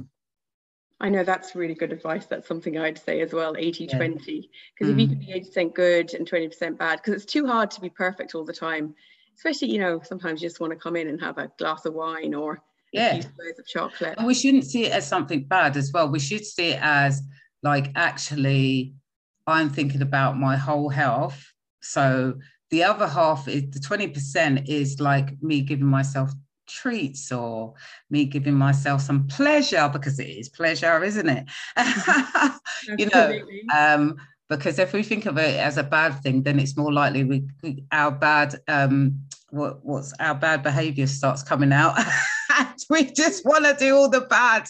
I 1.00 1.08
know 1.08 1.24
that's 1.24 1.54
really 1.54 1.74
good 1.74 1.92
advice. 1.92 2.26
That's 2.26 2.48
something 2.48 2.78
I'd 2.78 2.98
say 2.98 3.20
as 3.22 3.32
well 3.32 3.54
80 3.56 3.84
Yeah. 3.84 3.96
20. 3.96 4.50
Because 4.74 4.90
if 4.90 4.98
you 4.98 5.06
Mm. 5.06 5.10
can 5.10 5.18
be 5.18 5.32
80% 5.32 5.74
good 5.74 6.12
and 6.14 6.26
20% 6.26 6.78
bad, 6.78 7.00
because 7.02 7.14
it's 7.22 7.32
too 7.32 7.46
hard 7.46 7.70
to 7.70 7.80
be 7.80 7.90
perfect 7.90 8.34
all 8.34 8.44
the 8.44 8.52
time. 8.52 8.94
Especially, 9.34 9.70
you 9.70 9.78
know, 9.78 10.00
sometimes 10.02 10.42
you 10.42 10.48
just 10.48 10.60
want 10.60 10.72
to 10.72 10.78
come 10.78 10.96
in 10.96 11.08
and 11.08 11.20
have 11.20 11.36
a 11.38 11.50
glass 11.58 11.84
of 11.84 11.94
wine 11.94 12.34
or 12.34 12.62
Yeah. 12.96 13.16
of 13.16 13.66
chocolate. 13.66 14.14
And 14.18 14.26
we 14.26 14.34
shouldn't 14.34 14.64
see 14.64 14.86
it 14.86 14.92
as 14.92 15.06
something 15.06 15.44
bad 15.44 15.76
as 15.76 15.92
well. 15.92 16.08
We 16.08 16.18
should 16.18 16.44
see 16.44 16.70
it 16.70 16.80
as 16.82 17.22
like 17.62 17.90
actually, 17.94 18.94
I'm 19.46 19.70
thinking 19.70 20.02
about 20.02 20.38
my 20.38 20.56
whole 20.56 20.88
health. 20.88 21.44
So 21.80 22.34
the 22.70 22.84
other 22.84 23.06
half 23.06 23.48
is 23.48 23.70
the 23.70 23.80
20% 23.80 24.68
is 24.68 25.00
like 25.00 25.40
me 25.42 25.60
giving 25.60 25.86
myself 25.86 26.32
treats 26.66 27.30
or 27.30 27.74
me 28.10 28.24
giving 28.24 28.54
myself 28.54 29.00
some 29.00 29.26
pleasure 29.28 29.88
because 29.92 30.18
it 30.18 30.28
is 30.28 30.48
pleasure, 30.48 31.02
isn't 31.02 31.28
it? 31.28 31.44
you 32.98 33.08
know, 33.12 33.40
um, 33.76 34.16
because 34.48 34.78
if 34.78 34.92
we 34.92 35.02
think 35.02 35.26
of 35.26 35.38
it 35.38 35.58
as 35.58 35.76
a 35.76 35.82
bad 35.82 36.22
thing, 36.22 36.42
then 36.42 36.58
it's 36.58 36.76
more 36.76 36.92
likely 36.92 37.24
we, 37.24 37.44
we 37.62 37.84
our 37.92 38.10
bad 38.10 38.60
um, 38.68 39.20
what 39.50 39.84
what's 39.84 40.12
our 40.20 40.34
bad 40.34 40.62
behavior 40.62 41.06
starts 41.06 41.42
coming 41.42 41.72
out. 41.72 41.96
and 42.58 42.74
we 42.90 43.04
just 43.04 43.44
want 43.44 43.64
to 43.64 43.76
do 43.78 43.96
all 43.96 44.08
the 44.08 44.22
bad. 44.22 44.68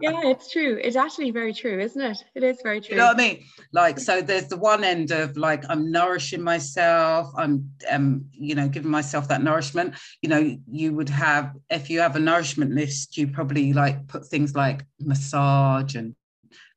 yeah, 0.00 0.20
it's 0.22 0.52
true. 0.52 0.78
It's 0.80 0.94
actually 0.94 1.32
very 1.32 1.52
true, 1.52 1.80
isn't 1.80 2.00
it? 2.00 2.18
It 2.36 2.44
is 2.44 2.60
very 2.62 2.80
true. 2.80 2.92
You 2.92 2.98
know 2.98 3.08
what 3.08 3.16
I 3.16 3.18
mean? 3.18 3.44
Like, 3.72 3.98
so 3.98 4.22
there's 4.22 4.46
the 4.46 4.56
one 4.56 4.84
end 4.84 5.10
of 5.10 5.36
like 5.36 5.64
I'm 5.68 5.90
nourishing 5.90 6.42
myself. 6.42 7.32
I'm, 7.36 7.68
um, 7.90 8.26
you 8.30 8.54
know, 8.54 8.68
giving 8.68 8.92
myself 8.92 9.26
that 9.28 9.42
nourishment. 9.42 9.94
You 10.22 10.28
know, 10.28 10.56
you 10.70 10.94
would 10.94 11.08
have 11.08 11.52
if 11.68 11.90
you 11.90 11.98
have 12.00 12.14
a 12.14 12.20
nourishment 12.20 12.72
list, 12.72 13.16
you 13.16 13.26
probably 13.26 13.72
like 13.72 14.06
put 14.06 14.26
things 14.26 14.54
like 14.54 14.84
massage 15.00 15.96
and 15.96 16.14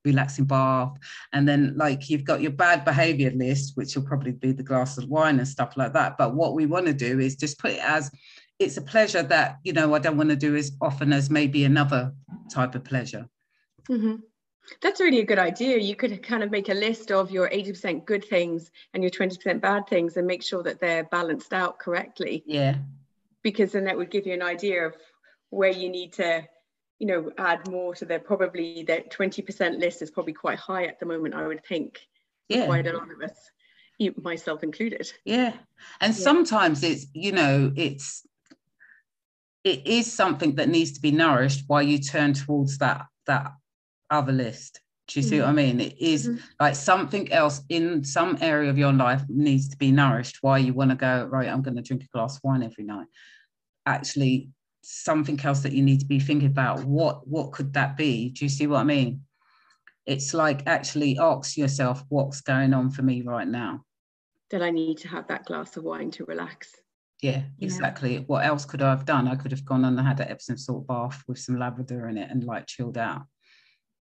relaxing 0.04 0.46
bath, 0.46 0.94
and 1.34 1.48
then 1.48 1.76
like 1.78 2.10
you've 2.10 2.24
got 2.24 2.42
your 2.42 2.52
bad 2.52 2.84
behavior 2.86 3.32
list, 3.36 3.74
which 3.76 3.96
will 3.96 4.04
probably 4.04 4.32
be 4.32 4.52
the 4.52 4.64
glass 4.64 4.98
of 4.98 5.08
wine 5.10 5.38
and 5.38 5.48
stuff 5.48 5.78
like 5.78 5.94
that. 5.94 6.18
But 6.18 6.34
what 6.34 6.56
we 6.56 6.66
want 6.66 6.88
to 6.88 6.94
do 6.94 7.20
is 7.20 7.36
just 7.36 7.60
put 7.60 7.72
it 7.72 7.84
as 7.84 8.10
it's 8.60 8.78
a 8.78 8.82
pleasure 8.82 9.24
that 9.24 9.60
you 9.64 9.74
know 9.74 9.94
I 9.94 10.00
don't 10.00 10.18
want 10.18 10.30
to 10.30 10.36
do 10.36 10.56
as 10.56 10.72
often 10.82 11.14
as 11.14 11.30
maybe 11.30 11.64
another 11.66 12.14
type 12.52 12.76
of 12.76 12.84
pleasure. 12.84 13.28
Mhm. 13.90 14.22
That's 14.82 15.00
really 15.00 15.20
a 15.20 15.26
good 15.26 15.40
idea. 15.40 15.78
You 15.78 15.96
could 15.96 16.22
kind 16.24 16.44
of 16.44 16.52
make 16.52 16.68
a 16.68 16.74
list 16.74 17.10
of 17.12 17.32
your 17.32 17.48
80% 17.54 18.06
good 18.06 18.26
things 18.26 18.70
and 18.94 19.02
your 19.02 19.10
20% 19.12 19.62
bad 19.62 19.88
things 19.88 20.18
and 20.18 20.28
make 20.28 20.44
sure 20.44 20.62
that 20.64 20.80
they're 20.80 21.06
balanced 21.06 21.54
out 21.54 21.80
correctly. 21.80 22.44
Yeah. 22.46 22.78
because 23.44 23.72
then 23.72 23.86
that 23.86 23.96
would 23.96 24.10
give 24.10 24.26
you 24.28 24.34
an 24.34 24.42
idea 24.42 24.86
of 24.86 24.94
where 25.52 25.72
you 25.72 25.88
need 25.90 26.12
to 26.12 26.44
you 27.00 27.08
know 27.08 27.32
add 27.38 27.66
more 27.70 27.96
to 27.96 28.04
the 28.04 28.20
probably 28.20 28.84
that 28.84 29.10
20% 29.12 29.78
list 29.80 30.02
is 30.02 30.12
probably 30.12 30.34
quite 30.34 30.58
high 30.60 30.84
at 30.86 31.00
the 31.00 31.06
moment 31.06 31.34
i 31.34 31.46
would 31.48 31.64
think 31.64 32.00
Yeah. 32.50 32.66
quite 32.66 32.88
a 32.88 32.94
lot 32.98 33.10
of 33.10 33.22
us 33.22 33.38
myself 34.18 34.64
included 34.64 35.14
Yeah. 35.24 35.54
And 36.02 36.14
Yeah. 36.14 36.24
sometimes 36.30 36.84
it's, 36.84 37.06
you 37.14 37.32
know, 37.32 37.72
it's, 37.78 38.26
it 39.68 39.86
is 39.86 40.12
something 40.12 40.56
that 40.56 40.70
needs 40.70 40.94
to 40.94 41.02
be 41.02 41.12
nourished 41.12 41.66
while 41.68 41.84
you 41.84 42.00
turn 42.00 42.34
towards 42.34 42.78
that, 42.78 43.06
that 43.26 43.52
other 44.10 44.32
list. 44.32 44.80
Do 45.10 45.20
you 45.20 45.26
see 45.26 45.40
what 45.40 45.50
I 45.50 45.52
mean? 45.52 45.82
It 45.82 45.98
is 46.00 46.30
Mhm. 46.30 46.42
like 46.60 46.76
something 46.76 47.32
else 47.34 47.62
in 47.68 48.04
some 48.04 48.38
area 48.40 48.70
of 48.70 48.78
your 48.78 48.94
life 48.94 49.24
needs 49.28 49.68
to 49.70 49.78
be 49.78 49.92
nourished 49.92 50.38
while 50.42 50.58
you 50.58 50.74
want 50.74 50.92
to 50.92 50.96
go, 50.96 51.26
right, 51.26 51.50
I'm 51.50 51.62
going 51.62 51.76
to 51.76 51.82
drink 51.82 52.04
a 52.04 52.08
glass 52.08 52.38
of 52.38 52.44
wine 52.46 52.64
every 52.64 52.86
night. 52.86 53.08
Actually, 53.86 54.50
something 54.84 55.38
else 55.44 55.64
that 55.64 55.74
you 55.74 55.84
need 55.84 56.00
to 56.00 56.06
be 56.06 56.20
thinking 56.20 56.50
about. 56.50 56.86
What 56.86 57.28
what 57.28 57.52
could 57.52 57.74
that 57.74 57.98
be? 57.98 58.30
Do 58.30 58.46
you 58.46 58.50
see 58.50 58.68
what 58.68 58.80
I 58.80 58.86
mean? 58.86 59.26
It's 60.06 60.34
like 60.34 60.66
actually 60.66 61.18
ask 61.18 61.58
yourself 61.58 62.06
what's 62.08 62.40
going 62.40 62.74
on 62.74 62.90
for 62.90 63.02
me 63.02 63.22
right 63.22 63.48
now. 63.48 63.84
That 64.52 64.62
I 64.62 64.72
need 64.72 64.98
to 65.00 65.10
have 65.10 65.28
that 65.28 65.46
glass 65.46 65.76
of 65.76 65.84
wine 65.84 66.12
to 66.12 66.24
relax. 66.24 66.74
Yeah, 67.22 67.44
exactly. 67.60 68.24
What 68.28 68.46
else 68.46 68.66
could 68.66 68.82
I 68.82 68.92
have 68.92 69.06
done? 69.06 69.28
I 69.28 69.36
could 69.36 69.52
have 69.52 69.66
gone 69.66 69.86
and 69.86 70.00
had 70.00 70.20
an 70.20 70.30
Epsom 70.30 70.58
salt 70.58 70.86
bath 70.86 71.24
with 71.28 71.40
some 71.40 71.58
lavender 71.58 72.08
in 72.10 72.18
it 72.18 72.30
and 72.30 72.44
like 72.44 72.68
chilled 72.68 72.98
out. 72.98 73.24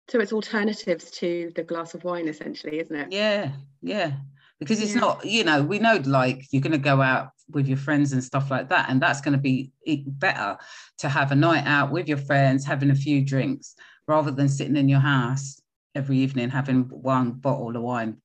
So 0.08 0.20
it's 0.20 0.32
alternatives 0.32 1.10
to 1.12 1.52
the 1.54 1.62
glass 1.62 1.94
of 1.94 2.04
wine, 2.04 2.28
essentially, 2.28 2.78
isn't 2.78 2.94
it? 2.94 3.12
Yeah, 3.12 3.52
yeah. 3.82 4.12
Because 4.58 4.80
it's 4.80 4.94
yeah. 4.94 5.00
not, 5.00 5.24
you 5.24 5.44
know, 5.44 5.62
we 5.62 5.78
know 5.78 6.00
like 6.04 6.46
you're 6.52 6.62
going 6.62 6.72
to 6.72 6.78
go 6.78 7.00
out 7.00 7.30
with 7.48 7.66
your 7.66 7.78
friends 7.78 8.12
and 8.12 8.22
stuff 8.22 8.50
like 8.50 8.68
that, 8.68 8.90
and 8.90 9.00
that's 9.00 9.20
going 9.20 9.32
to 9.32 9.38
be 9.38 9.72
better 9.84 10.56
to 10.98 11.08
have 11.08 11.32
a 11.32 11.36
night 11.36 11.66
out 11.66 11.90
with 11.90 12.08
your 12.08 12.18
friends, 12.18 12.64
having 12.64 12.90
a 12.90 12.94
few 12.94 13.24
drinks, 13.24 13.74
rather 14.06 14.30
than 14.30 14.48
sitting 14.48 14.76
in 14.76 14.88
your 14.88 15.00
house 15.00 15.60
every 15.94 16.18
evening 16.18 16.50
having 16.50 16.82
one 16.84 17.32
bottle 17.32 17.76
of 17.76 17.82
wine 17.82 18.16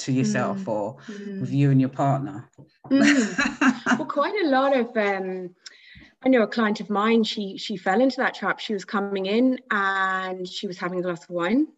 to 0.00 0.12
yourself 0.12 0.58
mm. 0.58 0.68
or 0.68 0.96
mm. 1.06 1.40
with 1.40 1.52
you 1.52 1.70
and 1.70 1.80
your 1.80 1.90
partner. 1.90 2.48
Mm. 2.90 3.86
well, 3.98 4.06
quite 4.06 4.34
a 4.44 4.48
lot 4.48 4.76
of 4.76 4.96
um, 4.96 5.50
I 6.22 6.28
know 6.28 6.42
a 6.42 6.46
client 6.46 6.80
of 6.80 6.90
mine, 6.90 7.24
she 7.24 7.56
she 7.56 7.76
fell 7.76 8.00
into 8.00 8.18
that 8.18 8.34
trap. 8.34 8.60
She 8.60 8.74
was 8.74 8.84
coming 8.84 9.26
in 9.26 9.58
and 9.70 10.46
she 10.46 10.66
was 10.66 10.78
having 10.78 10.98
a 10.98 11.02
glass 11.02 11.24
of 11.24 11.30
wine. 11.30 11.68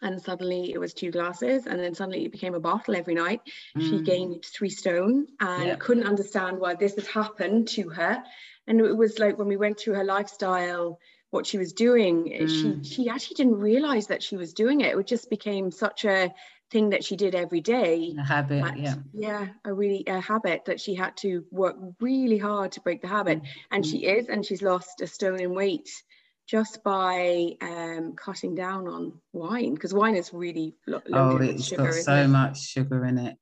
And 0.00 0.20
suddenly 0.20 0.72
it 0.72 0.78
was 0.78 0.94
two 0.94 1.12
glasses, 1.12 1.66
and 1.66 1.78
then 1.78 1.94
suddenly 1.94 2.24
it 2.24 2.32
became 2.32 2.54
a 2.54 2.60
bottle 2.60 2.96
every 2.96 3.14
night. 3.14 3.40
Mm. 3.76 3.88
She 3.88 4.02
gained 4.02 4.44
three 4.44 4.70
stone 4.70 5.28
and 5.38 5.78
couldn't 5.78 6.08
understand 6.08 6.58
why 6.58 6.74
this 6.74 6.96
had 6.96 7.06
happened 7.06 7.68
to 7.68 7.88
her. 7.90 8.22
And 8.66 8.80
it 8.80 8.96
was 8.96 9.20
like 9.20 9.38
when 9.38 9.46
we 9.46 9.56
went 9.56 9.78
through 9.78 9.94
her 9.94 10.04
lifestyle, 10.04 10.98
what 11.30 11.46
she 11.46 11.56
was 11.56 11.72
doing, 11.72 12.24
mm. 12.24 12.48
she 12.48 12.88
she 12.88 13.08
actually 13.08 13.34
didn't 13.34 13.58
realize 13.58 14.08
that 14.08 14.22
she 14.22 14.36
was 14.36 14.52
doing 14.52 14.80
it. 14.80 14.96
It 14.96 15.06
just 15.06 15.30
became 15.30 15.70
such 15.70 16.04
a 16.04 16.32
thing 16.72 16.90
that 16.90 17.04
she 17.04 17.16
did 17.16 17.34
every 17.34 17.60
day 17.60 18.14
a 18.18 18.24
habit 18.24 18.64
yeah 18.78 18.94
yeah 19.12 19.46
a 19.66 19.72
really 19.72 20.02
a 20.06 20.18
habit 20.18 20.64
that 20.64 20.80
she 20.80 20.94
had 20.94 21.14
to 21.16 21.44
work 21.50 21.76
really 22.00 22.38
hard 22.38 22.72
to 22.72 22.80
break 22.80 23.02
the 23.02 23.08
habit 23.08 23.38
mm-hmm. 23.38 23.74
and 23.74 23.84
she 23.84 23.98
is 23.98 24.28
and 24.28 24.44
she's 24.44 24.62
lost 24.62 25.02
a 25.02 25.06
stone 25.06 25.38
in 25.38 25.54
weight 25.54 25.90
just 26.48 26.82
by 26.82 27.52
um, 27.60 28.14
cutting 28.16 28.54
down 28.54 28.88
on 28.88 29.12
wine 29.32 29.74
because 29.74 29.92
wine 29.94 30.16
is 30.16 30.32
really 30.32 30.74
lo- 30.86 31.02
oh 31.12 31.36
it's 31.36 31.66
sugar, 31.66 31.84
got 31.84 31.94
so 31.94 32.14
it? 32.14 32.28
much 32.28 32.60
sugar 32.60 33.04
in 33.04 33.18
it 33.18 33.36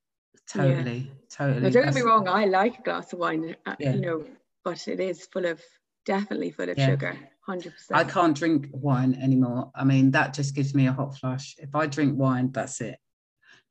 totally 0.49 0.99
yeah. 0.99 1.13
totally 1.31 1.61
now, 1.63 1.71
don't 1.71 1.85
get 1.85 1.95
me 1.95 2.03
wrong 2.03 2.29
i 2.29 2.45
like 2.45 2.81
a 2.81 2.83
glass 2.83 3.13
of 3.13 3.21
wine 3.21 3.55
uh, 3.65 3.77
yeah. 3.79 3.93
you 3.93 4.01
know 4.01 4.25
but 4.65 4.89
it 4.89 4.99
is 4.99 5.27
full 5.33 5.47
of 5.47 5.63
definitely 6.05 6.51
full 6.51 6.69
of 6.69 6.77
yeah. 6.77 6.87
sugar 6.87 7.17
100%. 7.49 7.73
I 7.93 8.05
can't 8.05 8.37
drink 8.37 8.69
wine 8.71 9.19
anymore. 9.21 9.73
I 9.75 9.83
mean, 9.83 10.13
that 10.13 10.35
just 10.35 10.55
gives 10.55 10.73
me 10.73 10.87
a 10.87 10.93
hot 10.93 11.19
flush. 11.19 11.57
If 11.59 11.75
I 11.75 11.87
drink 11.87 12.17
wine, 12.17 12.53
that's 12.53 12.81
it. 12.81 12.99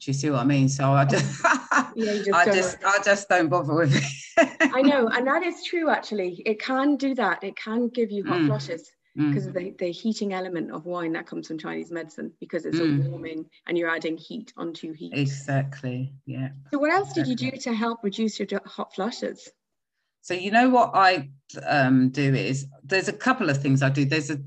Do 0.02 0.12
you 0.12 0.14
see 0.14 0.30
what 0.30 0.40
I 0.40 0.46
mean? 0.46 0.70
So 0.70 0.92
I 0.92 1.06
just, 1.06 1.44
yeah, 1.96 2.14
just 2.14 2.34
I 2.34 2.46
just, 2.46 2.78
I 2.86 3.00
just 3.04 3.28
don't 3.28 3.50
bother 3.50 3.74
with 3.74 3.96
it. 3.96 4.50
I 4.74 4.82
know, 4.82 5.08
and 5.10 5.28
that 5.28 5.44
is 5.50 5.64
true. 5.64 5.90
Actually, 5.90 6.42
it 6.46 6.60
can 6.60 6.96
do 6.96 7.16
that. 7.16 7.44
It 7.44 7.56
can 7.58 7.90
give 7.90 8.12
you 8.12 8.26
hot 8.26 8.40
mm. 8.40 8.48
flushes 8.48 8.90
because 9.16 9.46
mm. 9.46 9.48
of 9.48 9.54
the, 9.54 9.76
the 9.78 9.92
heating 9.92 10.34
element 10.34 10.72
of 10.72 10.86
wine 10.86 11.12
that 11.14 11.28
comes 11.28 11.48
from 11.48 11.58
Chinese 11.58 11.92
medicine 11.92 12.32
because 12.40 12.66
it's 12.66 12.80
mm. 12.80 13.06
a 13.06 13.10
warming 13.10 13.46
and 13.68 13.78
you're 13.78 13.90
adding 13.90 14.18
heat 14.18 14.54
onto 14.56 14.94
heat. 14.94 15.14
Exactly. 15.14 16.14
Yeah. 16.26 16.50
So 16.72 16.80
what 16.80 16.92
else 16.92 17.10
exactly. 17.10 17.36
did 17.36 17.42
you 17.42 17.52
do 17.52 17.58
to 17.58 17.74
help 17.74 18.00
reduce 18.04 18.40
your 18.40 18.48
hot 18.66 18.96
flushes? 18.96 19.50
So 20.22 20.34
you 20.34 20.52
know 20.52 20.70
what 20.70 20.92
I 20.94 21.30
um, 21.66 22.10
do 22.10 22.34
is 22.34 22.68
there's 22.84 23.08
a 23.08 23.14
couple 23.14 23.50
of 23.50 23.62
things 23.62 23.82
I 23.82 23.90
do. 23.90 24.06
There's 24.06 24.30
a 24.30 24.40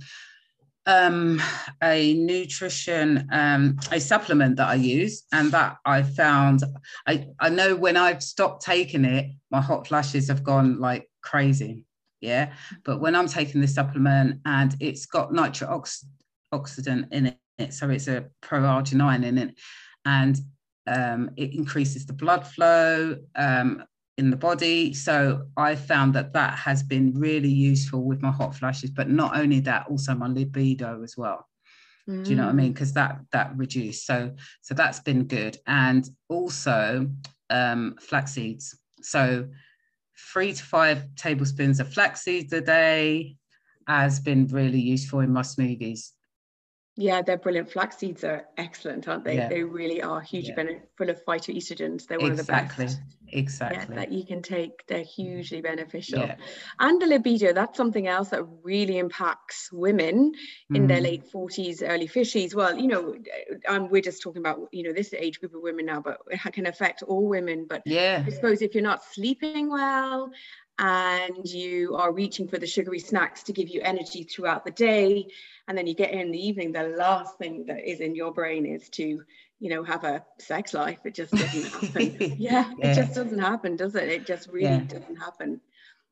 um, 0.87 1.41
a 1.83 2.15
nutrition, 2.15 3.29
um, 3.31 3.79
a 3.91 4.01
supplement 4.01 4.57
that 4.57 4.69
I 4.69 4.75
use, 4.75 5.25
and 5.33 5.53
that 5.53 5.77
I 5.85 6.03
found. 6.03 6.63
I 7.07 7.27
I 7.41 7.49
know 7.49 7.77
when 7.77 7.97
I've 7.97 8.23
stopped 8.23 8.65
taking 8.65 9.05
it, 9.05 9.31
my 9.51 9.61
hot 9.61 9.87
flashes 9.87 10.29
have 10.29 10.43
gone 10.43 10.81
like 10.81 11.09
crazy. 11.23 11.85
Yeah, 12.21 12.53
but 12.85 13.01
when 13.01 13.17
I'm 13.17 13.29
taking 13.29 13.61
this 13.61 13.75
supplement 13.75 14.41
and 14.45 14.77
it's 14.79 15.07
got 15.07 15.33
nitric 15.33 15.71
ox- 15.71 16.07
oxidant 16.55 17.13
in 17.13 17.37
it, 17.59 17.75
so 17.75 17.91
it's 17.91 18.07
a 18.07 18.27
pro-arginine 18.41 19.25
in 19.25 19.39
it, 19.39 19.59
and 20.05 20.39
um, 20.87 21.31
it 21.37 21.55
increases 21.55 22.07
the 22.07 22.13
blood 22.13 22.47
flow. 22.47 23.17
Um, 23.35 23.85
in 24.19 24.31
the 24.31 24.37
body. 24.37 24.93
So 24.93 25.47
I 25.57 25.75
found 25.75 26.15
that 26.15 26.33
that 26.35 26.55
has 26.59 26.83
been 26.83 27.15
really 27.15 27.49
useful 27.49 28.03
with 28.03 28.21
my 28.23 28.31
hot 28.31 28.55
flashes, 28.55 28.91
but 28.91 29.09
not 29.09 29.37
only 29.37 29.61
that, 29.61 29.87
also 29.89 30.15
my 30.15 30.29
libido 30.29 31.03
as 31.03 31.17
well. 31.17 31.49
Mm. 32.09 32.25
Do 32.25 32.31
you 32.31 32.37
know 32.37 32.45
what 32.45 32.51
I 32.51 32.55
mean? 32.55 32.73
Because 32.73 32.93
mm. 32.93 32.97
that 32.97 33.21
that 33.33 33.57
reduced. 33.57 34.07
So 34.07 34.35
so 34.61 34.75
that's 34.75 35.01
been 35.01 35.25
good, 35.25 35.59
and 35.67 36.09
also 36.29 37.09
um, 37.51 37.97
flax 38.01 38.33
seeds. 38.33 38.77
So 39.03 39.49
three 40.33 40.53
to 40.53 40.63
five 40.63 41.15
tablespoons 41.17 41.81
of 41.81 41.93
flax 41.93 42.23
seeds 42.23 42.53
a 42.53 42.61
day 42.61 43.37
has 43.87 44.21
been 44.21 44.47
really 44.49 44.81
useful 44.81 45.21
in 45.21 45.33
my 45.33 45.43
smoothies. 45.43 46.11
Yeah, 46.97 47.23
they're 47.23 47.39
brilliant. 47.39 47.71
Flax 47.71 47.97
seeds 47.97 48.23
are 48.23 48.45
excellent, 48.59 49.09
aren't 49.09 49.25
they? 49.25 49.37
Yeah. 49.37 49.49
They 49.49 49.63
really 49.63 50.03
are 50.03 50.21
huge 50.21 50.49
yeah. 50.49 50.55
benefit 50.57 50.91
full 50.99 51.09
of 51.09 51.25
phytoestrogens. 51.25 52.07
They're 52.07 52.19
one 52.19 52.33
exactly. 52.33 52.85
of 52.85 52.91
the 52.91 52.97
best. 52.97 53.01
Exactly. 53.35 53.95
Yeah, 53.95 54.01
that 54.01 54.13
you 54.13 54.27
can 54.27 54.43
take. 54.43 54.87
They're 54.87 55.03
hugely 55.03 55.63
beneficial. 55.63 56.19
Yeah. 56.19 56.37
And 56.81 57.01
the 57.01 57.07
libido, 57.07 57.55
that's 57.55 57.79
something 57.79 58.07
else 58.07 58.29
that 58.29 58.45
really 58.63 58.99
impacts 58.99 59.71
women 59.73 60.33
in 60.75 60.85
mm. 60.85 60.89
their 60.89 61.01
late 61.01 61.25
40s, 61.33 61.83
early 61.83 62.07
50s. 62.07 62.55
Well, 62.55 62.77
you 62.77 62.89
know, 62.89 63.15
and 63.69 63.91
we're 63.91 64.03
just 64.03 64.21
talking 64.21 64.41
about, 64.41 64.69
you 64.71 64.83
know, 64.83 64.93
this 64.93 65.15
age 65.15 65.41
group 65.41 65.55
of 65.55 65.63
women 65.63 65.87
now, 65.87 66.03
but 66.03 66.19
it 66.31 66.53
can 66.53 66.67
affect 66.67 67.03
all 67.03 67.27
women. 67.27 67.67
But 67.67 67.83
yeah, 67.87 68.23
I 68.27 68.31
suppose 68.31 68.61
if 68.61 68.75
you're 68.75 68.83
not 68.83 69.03
sleeping 69.03 69.71
well 69.71 70.31
and 70.79 71.49
you 71.49 71.97
are 71.97 72.13
reaching 72.13 72.49
for 72.49 72.59
the 72.59 72.67
sugary 72.67 72.99
snacks 72.99 73.43
to 73.45 73.53
give 73.53 73.69
you 73.69 73.81
energy 73.83 74.25
throughout 74.25 74.65
the 74.65 74.71
day 74.71 75.27
and 75.69 75.77
then 75.79 75.87
you 75.87 75.95
get 75.95 76.11
in 76.11 76.31
the 76.31 76.47
evening 76.47 76.73
the 76.73 76.83
last 76.83 77.39
thing 77.39 77.67
that 77.67 77.89
is 77.89 78.01
in 78.01 78.15
your 78.15 78.33
brain 78.33 78.67
is 78.67 78.89
to 78.91 79.23
you 79.61 79.71
know 79.71 79.85
have 79.85 80.05
a 80.05 80.25
sex 80.39 80.75
life. 80.75 80.99
It 81.05 81.15
just 81.15 81.33
doesn't 81.33 81.65
happen. 81.65 82.37
Yeah, 82.39 82.71
yeah, 82.79 82.91
it 82.91 82.95
just 82.95 83.15
doesn't 83.15 83.39
happen 83.39 83.77
does 83.77 83.95
it? 83.95 84.09
It 84.09 84.27
just 84.27 84.49
really 84.49 84.67
yeah. 84.67 84.81
doesn't 84.81 85.17
happen. 85.17 85.61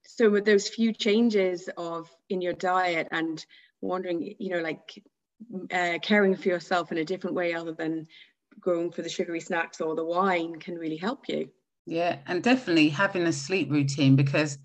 So 0.02 0.30
with 0.30 0.44
those 0.44 0.68
few 0.68 0.92
changes 0.92 1.68
of 1.76 2.08
in 2.28 2.40
your 2.40 2.52
diet 2.52 3.08
and 3.10 3.44
wondering 3.80 4.34
you 4.38 4.50
know 4.50 4.60
like 4.60 5.02
uh, 5.72 5.98
caring 6.02 6.36
for 6.36 6.48
yourself 6.48 6.92
in 6.92 6.98
a 6.98 7.04
different 7.04 7.34
way 7.34 7.54
other 7.54 7.72
than 7.72 8.06
going 8.60 8.92
for 8.92 9.02
the 9.02 9.08
sugary 9.08 9.40
snacks 9.40 9.80
or 9.80 9.94
the 9.94 10.04
wine 10.04 10.58
can 10.58 10.76
really 10.76 10.96
help 10.96 11.28
you. 11.28 11.48
Yeah, 11.86 12.18
and 12.26 12.42
definitely 12.42 12.90
having 12.90 13.22
a 13.22 13.32
sleep 13.32 13.70
routine 13.70 14.16
because 14.16 14.58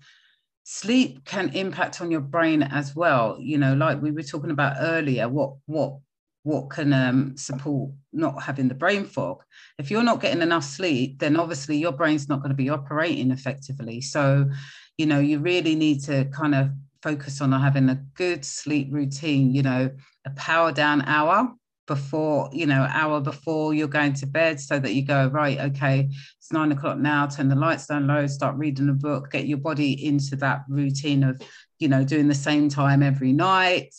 sleep 0.68 1.24
can 1.24 1.48
impact 1.50 2.00
on 2.00 2.10
your 2.10 2.20
brain 2.20 2.60
as 2.60 2.96
well. 2.96 3.36
You 3.38 3.56
know, 3.56 3.74
like 3.74 4.02
we 4.02 4.10
were 4.10 4.24
talking 4.24 4.50
about 4.50 4.76
earlier, 4.80 5.28
what 5.28 5.54
what 5.66 5.98
what 6.42 6.70
can 6.70 6.92
um, 6.92 7.36
support 7.36 7.92
not 8.12 8.42
having 8.42 8.66
the 8.66 8.74
brain 8.74 9.04
fog. 9.04 9.42
If 9.78 9.90
you're 9.90 10.02
not 10.02 10.20
getting 10.20 10.42
enough 10.42 10.64
sleep, 10.64 11.20
then 11.20 11.36
obviously 11.36 11.76
your 11.76 11.92
brain's 11.92 12.28
not 12.28 12.40
going 12.40 12.50
to 12.50 12.56
be 12.56 12.68
operating 12.68 13.30
effectively. 13.30 14.00
So, 14.00 14.50
you 14.98 15.06
know, 15.06 15.20
you 15.20 15.38
really 15.38 15.76
need 15.76 16.02
to 16.04 16.24
kind 16.26 16.54
of 16.54 16.70
focus 17.00 17.40
on 17.40 17.52
having 17.52 17.88
a 17.88 18.02
good 18.14 18.44
sleep 18.44 18.88
routine, 18.90 19.54
you 19.54 19.62
know, 19.62 19.90
a 20.24 20.30
power 20.30 20.72
down 20.72 21.02
hour 21.02 21.52
before 21.86 22.50
you 22.52 22.66
know 22.66 22.86
hour 22.90 23.20
before 23.20 23.72
you're 23.72 23.86
going 23.86 24.12
to 24.12 24.26
bed 24.26 24.58
so 24.60 24.78
that 24.78 24.94
you 24.94 25.04
go 25.04 25.28
right 25.28 25.58
okay 25.58 26.08
it's 26.38 26.52
nine 26.52 26.72
o'clock 26.72 26.98
now 26.98 27.26
turn 27.26 27.48
the 27.48 27.54
lights 27.54 27.86
down 27.86 28.06
low 28.06 28.26
start 28.26 28.56
reading 28.56 28.88
a 28.88 28.92
book 28.92 29.30
get 29.30 29.46
your 29.46 29.58
body 29.58 30.04
into 30.04 30.36
that 30.36 30.62
routine 30.68 31.22
of 31.22 31.40
you 31.78 31.88
know 31.88 32.04
doing 32.04 32.28
the 32.28 32.34
same 32.34 32.68
time 32.68 33.02
every 33.02 33.32
night 33.32 33.94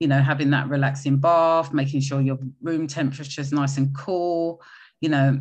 you 0.00 0.08
know 0.08 0.20
having 0.20 0.50
that 0.50 0.68
relaxing 0.68 1.18
bath 1.18 1.72
making 1.72 2.00
sure 2.00 2.20
your 2.20 2.38
room 2.62 2.86
temperature 2.86 3.40
is 3.40 3.52
nice 3.52 3.76
and 3.76 3.94
cool 3.94 4.60
you 5.00 5.08
know 5.08 5.38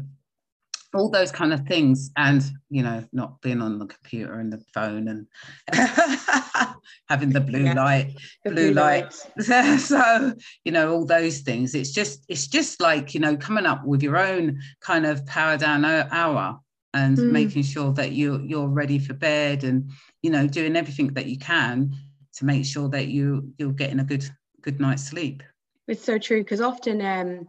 all 0.93 1.09
those 1.09 1.31
kind 1.31 1.53
of 1.53 1.65
things 1.67 2.11
and 2.17 2.43
you 2.69 2.83
know 2.83 3.03
not 3.13 3.41
being 3.41 3.61
on 3.61 3.79
the 3.79 3.85
computer 3.85 4.39
and 4.39 4.51
the 4.51 4.61
phone 4.73 5.07
and 5.07 5.27
having 7.09 7.29
the 7.29 7.39
blue 7.39 7.63
yeah, 7.63 7.73
light 7.73 8.13
the 8.43 8.51
blue, 8.51 8.71
blue 8.71 8.81
light, 8.81 9.15
light. 9.37 9.79
so 9.79 10.33
you 10.65 10.71
know 10.71 10.91
all 10.91 11.05
those 11.05 11.39
things 11.39 11.75
it's 11.75 11.91
just 11.91 12.25
it's 12.27 12.47
just 12.47 12.81
like 12.81 13.13
you 13.13 13.19
know 13.19 13.37
coming 13.37 13.65
up 13.65 13.85
with 13.85 14.03
your 14.03 14.17
own 14.17 14.59
kind 14.81 15.05
of 15.05 15.25
power 15.25 15.57
down 15.57 15.85
hour 15.85 16.59
and 16.93 17.17
mm. 17.17 17.31
making 17.31 17.63
sure 17.63 17.93
that 17.93 18.11
you 18.11 18.41
you're 18.45 18.67
ready 18.67 18.99
for 18.99 19.13
bed 19.13 19.63
and 19.63 19.89
you 20.21 20.29
know 20.29 20.45
doing 20.47 20.75
everything 20.75 21.13
that 21.13 21.25
you 21.25 21.37
can 21.37 21.93
to 22.33 22.45
make 22.45 22.65
sure 22.65 22.89
that 22.89 23.07
you 23.07 23.49
you're 23.57 23.71
getting 23.71 23.99
a 23.99 24.03
good 24.03 24.29
good 24.61 24.79
night's 24.79 25.03
sleep 25.03 25.41
it's 25.87 26.03
so 26.03 26.17
true 26.17 26.41
because 26.41 26.61
often 26.61 27.01
um 27.01 27.47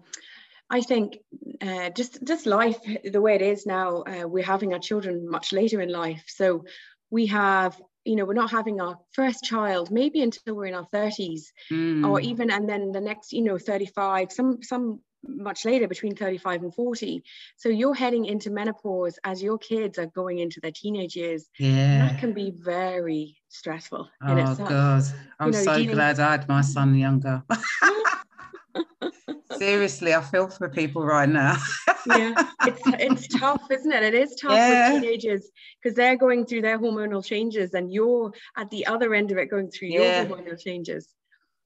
I 0.73 0.81
think 0.81 1.19
uh, 1.61 1.91
just 1.91 2.25
just 2.25 2.47
life 2.47 2.79
the 3.05 3.21
way 3.21 3.35
it 3.35 3.43
is 3.43 3.67
now, 3.67 4.03
uh, 4.03 4.27
we're 4.27 4.43
having 4.43 4.73
our 4.73 4.81
children 4.81 5.29
much 5.29 5.53
later 5.53 5.83
in 5.83 5.91
life, 5.91 6.25
so 6.27 6.65
we 7.11 7.27
have 7.27 7.79
you 8.05 8.17
know 8.17 8.25
we're 8.25 8.33
not 8.33 8.51
having 8.51 8.81
our 8.81 8.99
first 9.13 9.45
child 9.45 9.91
maybe 9.91 10.23
until 10.23 10.55
we're 10.55 10.67
in 10.67 10.75
our 10.75 10.89
30s 10.93 11.43
mm. 11.71 12.09
or 12.09 12.21
even 12.21 12.51
and 12.51 12.69
then 12.69 12.91
the 12.91 13.01
next 13.01 13.33
you 13.33 13.43
know 13.43 13.59
35 13.59 14.33
some 14.33 14.63
some 14.63 15.01
much 15.25 15.65
later 15.65 15.87
between 15.87 16.17
35 16.17 16.63
and 16.65 16.75
40 16.75 17.23
so 17.57 17.69
you're 17.69 17.95
heading 17.95 18.25
into 18.25 18.51
menopause 18.51 19.21
as 19.23 19.41
your 19.41 19.57
kids 19.59 19.99
are 19.99 20.07
going 20.07 20.41
into 20.41 20.59
their 20.61 20.73
teenage 20.73 21.15
years. 21.15 21.49
Yeah. 21.61 22.09
That 22.09 22.19
can 22.19 22.33
be 22.33 22.53
very 22.57 23.37
stressful 23.49 24.09
oh 24.27 24.55
god. 24.57 25.05
I'm 25.39 25.49
you 25.49 25.53
know, 25.53 25.63
so 25.63 25.77
dealing... 25.77 25.95
glad 25.95 26.19
i 26.19 26.33
had 26.33 26.49
my 26.49 26.63
son 26.63 26.97
younger 26.97 27.45
seriously 29.59 30.15
i 30.15 30.21
feel 30.21 30.49
for 30.49 30.69
people 30.69 31.05
right 31.05 31.29
now 31.29 31.57
yeah 32.07 32.35
it's 32.67 32.83
it's 32.87 33.29
tough 33.29 33.63
isn't 33.71 33.93
it 33.93 34.03
it 34.03 34.15
is 34.15 34.35
tough 34.41 34.53
yeah. 34.53 34.95
for 34.95 35.01
teenagers 35.01 35.51
because 35.83 35.97
they're 35.97 36.17
going 36.17 36.45
through 36.45 36.63
their 36.63 36.79
hormonal 36.79 37.25
changes 37.25 37.75
and 37.75 37.93
you're 37.93 38.33
at 38.57 38.71
the 38.71 38.87
other 38.87 39.15
end 39.15 39.31
of 39.31 39.39
it 39.39 39.47
going 39.47 39.71
through 39.71 39.89
yeah. 39.89 40.23
your 40.23 40.37
hormonal 40.37 40.59
changes 40.61 41.09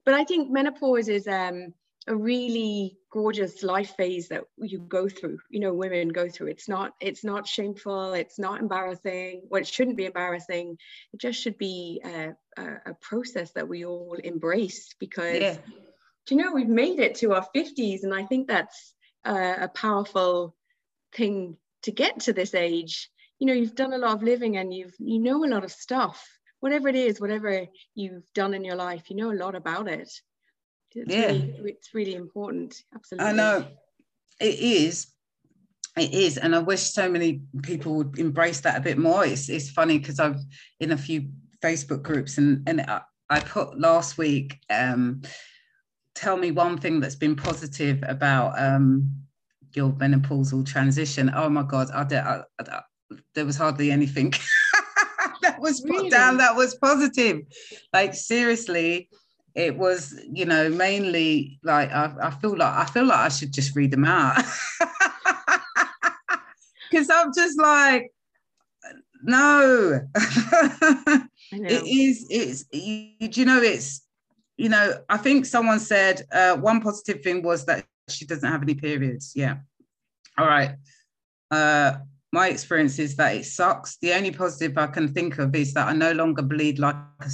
but 0.04 0.14
i 0.14 0.24
think 0.24 0.50
menopause 0.50 1.08
is 1.08 1.26
um 1.26 1.72
a 2.08 2.16
really 2.16 2.96
gorgeous 3.10 3.62
life 3.62 3.94
phase 3.96 4.28
that 4.28 4.44
you 4.58 4.78
go 4.78 5.08
through 5.08 5.38
you 5.50 5.58
know 5.58 5.72
women 5.74 6.08
go 6.08 6.28
through 6.28 6.46
it's 6.46 6.68
not 6.68 6.92
it's 7.00 7.24
not 7.24 7.46
shameful 7.46 8.12
it's 8.12 8.38
not 8.38 8.60
embarrassing 8.60 9.42
well 9.50 9.60
it 9.60 9.66
shouldn't 9.66 9.96
be 9.96 10.04
embarrassing 10.04 10.76
it 11.12 11.20
just 11.20 11.40
should 11.40 11.58
be 11.58 12.00
a, 12.04 12.34
a, 12.58 12.62
a 12.86 12.94
process 13.00 13.52
that 13.52 13.66
we 13.66 13.84
all 13.84 14.16
embrace 14.22 14.94
because 15.00 15.40
yeah. 15.40 15.56
You 16.34 16.42
know 16.42 16.52
we've 16.52 16.68
made 16.68 16.98
it 16.98 17.14
to 17.16 17.32
our 17.32 17.46
50s 17.54 18.02
and 18.02 18.14
i 18.14 18.24
think 18.24 18.48
that's 18.48 18.94
a, 19.26 19.64
a 19.64 19.68
powerful 19.68 20.54
thing 21.14 21.56
to 21.82 21.90
get 21.90 22.20
to 22.20 22.32
this 22.32 22.54
age. 22.54 23.10
You 23.38 23.46
know 23.46 23.52
you've 23.52 23.74
done 23.74 23.92
a 23.92 23.98
lot 23.98 24.16
of 24.16 24.22
living 24.22 24.56
and 24.56 24.72
you've 24.72 24.94
you 24.98 25.18
know 25.18 25.44
a 25.44 25.46
lot 25.46 25.64
of 25.64 25.72
stuff. 25.72 26.26
Whatever 26.60 26.88
it 26.88 26.96
is 26.96 27.20
whatever 27.20 27.66
you've 27.94 28.32
done 28.34 28.54
in 28.54 28.64
your 28.64 28.76
life 28.76 29.10
you 29.10 29.16
know 29.16 29.30
a 29.30 29.42
lot 29.44 29.54
about 29.54 29.88
it. 29.88 30.10
It's 30.94 31.14
yeah. 31.14 31.26
really, 31.26 31.54
it's 31.66 31.94
really 31.94 32.14
important. 32.14 32.82
Absolutely. 32.94 33.28
I 33.28 33.32
know 33.32 33.66
it 34.40 34.58
is 34.58 35.08
it 35.98 36.12
is 36.12 36.36
and 36.36 36.54
i 36.54 36.58
wish 36.58 36.82
so 36.82 37.08
many 37.08 37.40
people 37.62 37.94
would 37.94 38.18
embrace 38.18 38.60
that 38.60 38.76
a 38.76 38.82
bit 38.82 38.98
more. 38.98 39.24
It's, 39.24 39.48
it's 39.48 39.70
funny 39.70 39.98
because 39.98 40.20
i've 40.20 40.40
in 40.80 40.92
a 40.92 40.96
few 40.96 41.30
facebook 41.62 42.02
groups 42.02 42.38
and 42.38 42.62
and 42.66 42.82
I, 42.82 43.00
I 43.30 43.40
put 43.40 43.78
last 43.78 44.18
week 44.18 44.58
um 44.70 45.22
tell 46.16 46.36
me 46.36 46.50
one 46.50 46.78
thing 46.78 47.00
that's 47.00 47.14
been 47.14 47.36
positive 47.36 48.02
about 48.06 48.58
um 48.58 49.12
your 49.74 49.90
menopausal 49.92 50.66
transition? 50.66 51.30
Oh 51.34 51.48
my 51.48 51.62
god 51.62 51.90
i, 51.92 52.02
I, 52.02 52.42
I 52.60 52.80
there 53.34 53.44
was 53.44 53.56
hardly 53.56 53.92
anything 53.92 54.32
that 55.42 55.60
was 55.60 55.80
put 55.80 55.90
really? 55.90 56.10
down 56.10 56.38
that 56.38 56.56
was 56.56 56.74
positive. 56.76 57.42
Like 57.92 58.14
seriously 58.14 59.08
it 59.54 59.76
was 59.76 60.18
you 60.32 60.44
know 60.44 60.68
mainly 60.68 61.58
like 61.62 61.90
I, 61.90 62.12
I 62.22 62.30
feel 62.30 62.56
like 62.56 62.74
I 62.74 62.84
feel 62.86 63.06
like 63.06 63.18
I 63.18 63.28
should 63.28 63.52
just 63.52 63.76
read 63.76 63.90
them 63.90 64.04
out. 64.04 64.44
Because 66.88 67.10
I'm 67.10 67.32
just 67.34 67.58
like 67.60 68.12
no. 69.22 70.00
It 71.52 71.86
is 71.86 72.26
it's 72.28 72.64
you, 72.72 73.28
you 73.32 73.44
know 73.44 73.60
it's 73.60 74.05
you 74.56 74.68
know 74.68 74.94
I 75.08 75.16
think 75.16 75.46
someone 75.46 75.80
said 75.80 76.22
uh, 76.32 76.56
one 76.56 76.80
positive 76.80 77.22
thing 77.22 77.42
was 77.42 77.64
that 77.66 77.86
she 78.08 78.24
doesn't 78.24 78.50
have 78.50 78.62
any 78.62 78.74
periods 78.74 79.32
yeah 79.34 79.56
all 80.38 80.46
right 80.46 80.76
uh 81.50 81.94
my 82.32 82.48
experience 82.48 82.98
is 82.98 83.16
that 83.16 83.34
it 83.34 83.46
sucks 83.46 83.98
the 83.98 84.12
only 84.12 84.30
positive 84.30 84.76
I 84.76 84.88
can 84.88 85.08
think 85.08 85.38
of 85.38 85.54
is 85.54 85.74
that 85.74 85.88
I 85.88 85.92
no 85.92 86.12
longer 86.12 86.42
bleed 86.42 86.78
like 86.78 86.96
a 87.20 87.30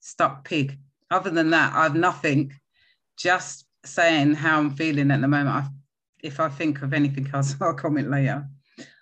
stuck 0.00 0.44
pig 0.44 0.78
other 1.10 1.30
than 1.30 1.50
that, 1.50 1.74
I've 1.74 1.94
nothing. 1.94 2.52
Just 3.16 3.66
saying 3.84 4.34
how 4.34 4.58
I'm 4.58 4.74
feeling 4.74 5.10
at 5.10 5.20
the 5.20 5.28
moment. 5.28 5.48
I, 5.48 5.68
if 6.22 6.40
I 6.40 6.48
think 6.48 6.82
of 6.82 6.92
anything 6.92 7.28
else, 7.34 7.54
I'll 7.60 7.74
comment 7.74 8.10
later. 8.10 8.46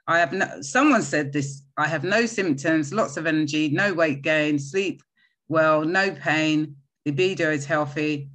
I 0.08 0.20
have 0.20 0.32
no, 0.32 0.60
someone 0.60 1.02
said 1.02 1.32
this. 1.32 1.62
I 1.76 1.88
have 1.88 2.04
no 2.04 2.26
symptoms, 2.26 2.94
lots 2.94 3.16
of 3.16 3.26
energy, 3.26 3.68
no 3.68 3.92
weight 3.92 4.22
gain, 4.22 4.58
sleep 4.58 5.02
well, 5.48 5.84
no 5.84 6.10
pain, 6.10 6.74
libido 7.06 7.50
is 7.50 7.64
healthy, 7.64 8.28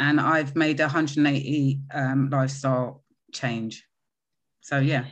and 0.00 0.20
I've 0.20 0.56
made 0.56 0.80
a 0.80 0.84
180 0.84 1.80
um, 1.92 2.30
lifestyle 2.30 3.04
change. 3.32 3.84
So 4.62 4.78
yeah. 4.78 5.04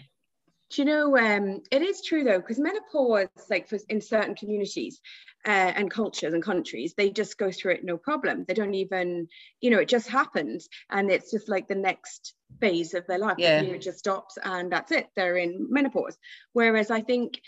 Do 0.71 0.81
you 0.81 0.87
know 0.87 1.19
um, 1.19 1.61
it 1.71 1.83
is 1.83 2.01
true 2.01 2.25
though 2.25 2.39
because 2.39 2.59
menopause 2.59 3.29
like 3.51 3.69
for, 3.69 3.79
in 3.91 4.01
certain 4.01 4.35
communities 4.35 5.03
uh, 5.47 5.51
and 5.77 5.91
cultures 5.91 6.33
and 6.33 6.43
countries 6.43 6.95
they 6.97 7.11
just 7.11 7.37
go 7.37 7.53
through 7.53 7.73
it 7.73 7.85
no 7.85 7.99
problem. 7.99 8.47
They 8.49 8.55
don't 8.55 8.73
even 8.73 9.29
you 9.61 9.69
know 9.71 9.79
it 9.79 9.89
just 9.89 10.09
happens 10.09 10.71
and 10.89 11.11
it's 11.11 11.31
just 11.31 11.51
like 11.51 11.69
the 11.69 11.75
next 11.75 12.33
phase 12.59 12.95
of 12.95 13.07
their 13.07 13.19
life. 13.19 13.37
Yeah. 13.37 13.61
you 13.61 13.69
know, 13.69 13.75
it 13.75 13.83
just 13.83 13.99
stops 13.99 14.39
and 14.43 14.73
that's 14.73 14.93
it. 14.93 15.09
They're 15.15 15.37
in 15.37 15.67
menopause. 15.69 16.17
Whereas 16.55 16.91
i 16.91 17.03
think 17.03 17.39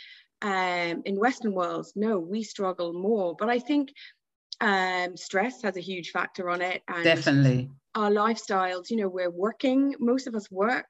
um, 0.43 1.03
in 1.07 1.19
western 1.19 1.55
worlds 1.55 1.95
no 1.97 2.19
we 2.19 2.43
struggle 2.43 2.93
more. 2.93 3.35
But 3.39 3.49
i 3.49 3.59
think 3.59 3.91
um, 4.61 5.17
stress 5.17 5.63
has 5.63 5.77
a 5.77 5.81
huge 5.81 6.11
factor 6.11 6.49
on 6.49 6.63
it 6.63 6.83
and 6.89 7.05
definitely. 7.05 7.71
our 7.95 8.11
lifestyles 8.11 8.91
you 8.91 8.97
know 8.97 9.09
we're 9.09 9.31
working 9.31 9.95
most 9.99 10.27
of 10.27 10.35
us 10.35 10.51
work 10.51 10.87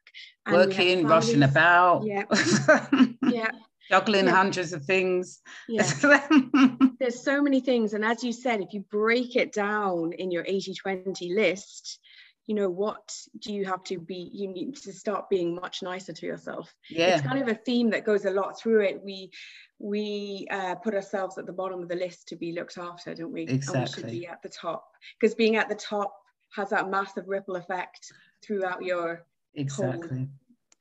working 0.50 1.07
rushing 1.07 1.42
about. 1.42 2.05
Yeah. 2.05 2.24
Yeah. 3.31 3.50
Juggling 3.90 4.27
yeah. 4.27 4.35
hundreds 4.35 4.72
of 4.72 4.85
things. 4.85 5.42
Yeah. 5.68 5.87
there's 7.00 7.22
so 7.22 7.42
many 7.42 7.61
things 7.61 7.92
and 7.92 8.05
as 8.05 8.24
you 8.24 8.33
said 8.33 8.61
if 8.61 8.72
you 8.72 8.81
break 8.90 9.37
it 9.37 9.53
down 9.53 10.12
in 10.12 10.31
your 10.31 10.44
80 10.46 10.74
20 10.74 11.35
list 11.35 11.98
you 12.46 12.54
know 12.54 12.68
what 12.68 13.16
do 13.38 13.52
you 13.52 13.64
have 13.64 13.83
to 13.85 13.98
be 13.98 14.30
you 14.33 14.48
need 14.48 14.76
to 14.76 14.92
start 14.92 15.30
being 15.30 15.54
much 15.54 15.83
nicer 15.83 16.12
to 16.12 16.26
yourself. 16.26 16.74
Yeah. 16.90 17.14
it's 17.14 17.26
kind 17.26 17.40
of 17.40 17.48
a 17.48 17.54
theme 17.54 17.90
that 17.90 18.04
goes 18.04 18.24
a 18.24 18.30
lot 18.30 18.59
through 18.59 18.83
it. 18.83 19.00
We 19.02 19.30
we 19.78 20.46
uh, 20.50 20.74
put 20.76 20.94
ourselves 20.94 21.38
at 21.38 21.46
the 21.46 21.52
bottom 21.52 21.83
of 21.83 21.88
the 21.88 21.96
list 21.96 22.28
to 22.28 22.37
be 22.37 22.52
looked 22.52 22.78
after 22.78 23.14
don't 23.14 23.33
we? 23.33 23.42
Exactly 23.42 23.80
and 23.80 23.88
we 23.88 23.92
should 23.92 24.20
be 24.20 24.26
at 24.26 24.42
the 24.42 24.50
top. 24.50 24.87
Because 25.18 25.35
being 25.35 25.57
at 25.57 25.68
the 25.68 25.74
top 25.74 26.14
has 26.54 26.70
that 26.70 26.90
massive 26.90 27.24
ripple 27.26 27.57
effect 27.57 28.12
throughout 28.44 28.83
your 28.85 29.24
exactly. 29.54 30.28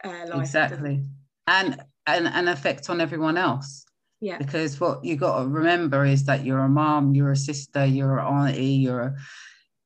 whole, 0.03 0.13
uh, 0.13 0.27
life 0.27 0.41
exactly. 0.41 1.03
And 1.47 1.81
and 2.05 2.27
an 2.27 2.49
effect 2.49 2.89
on 2.89 2.99
everyone 2.99 3.37
else. 3.37 3.85
Yeah. 4.19 4.37
Because 4.37 4.79
what 4.79 5.03
you 5.03 5.15
got 5.15 5.39
to 5.39 5.47
remember 5.47 6.05
is 6.05 6.25
that 6.25 6.45
you're 6.45 6.59
a 6.59 6.69
mom 6.69 7.15
you're 7.15 7.31
a 7.31 7.37
sister 7.37 7.85
you're 7.85 8.19
an 8.19 8.25
auntie 8.25 8.65
you're 8.65 9.01
a 9.01 9.15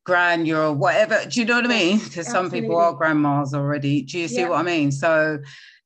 grand 0.07 0.47
you're 0.47 0.71
whatever 0.71 1.19
do 1.29 1.41
you 1.41 1.45
know 1.45 1.55
what 1.55 1.65
i 1.65 1.67
mean? 1.67 1.99
Because 1.99 2.27
some 2.27 2.49
people 2.49 2.77
are 2.77 2.93
grandmas 2.93 3.53
already. 3.53 4.01
Do 4.01 4.17
you 4.17 4.29
see 4.29 4.39
yeah. 4.39 4.49
what 4.49 4.59
i 4.59 4.63
mean? 4.63 4.89
So 4.89 5.39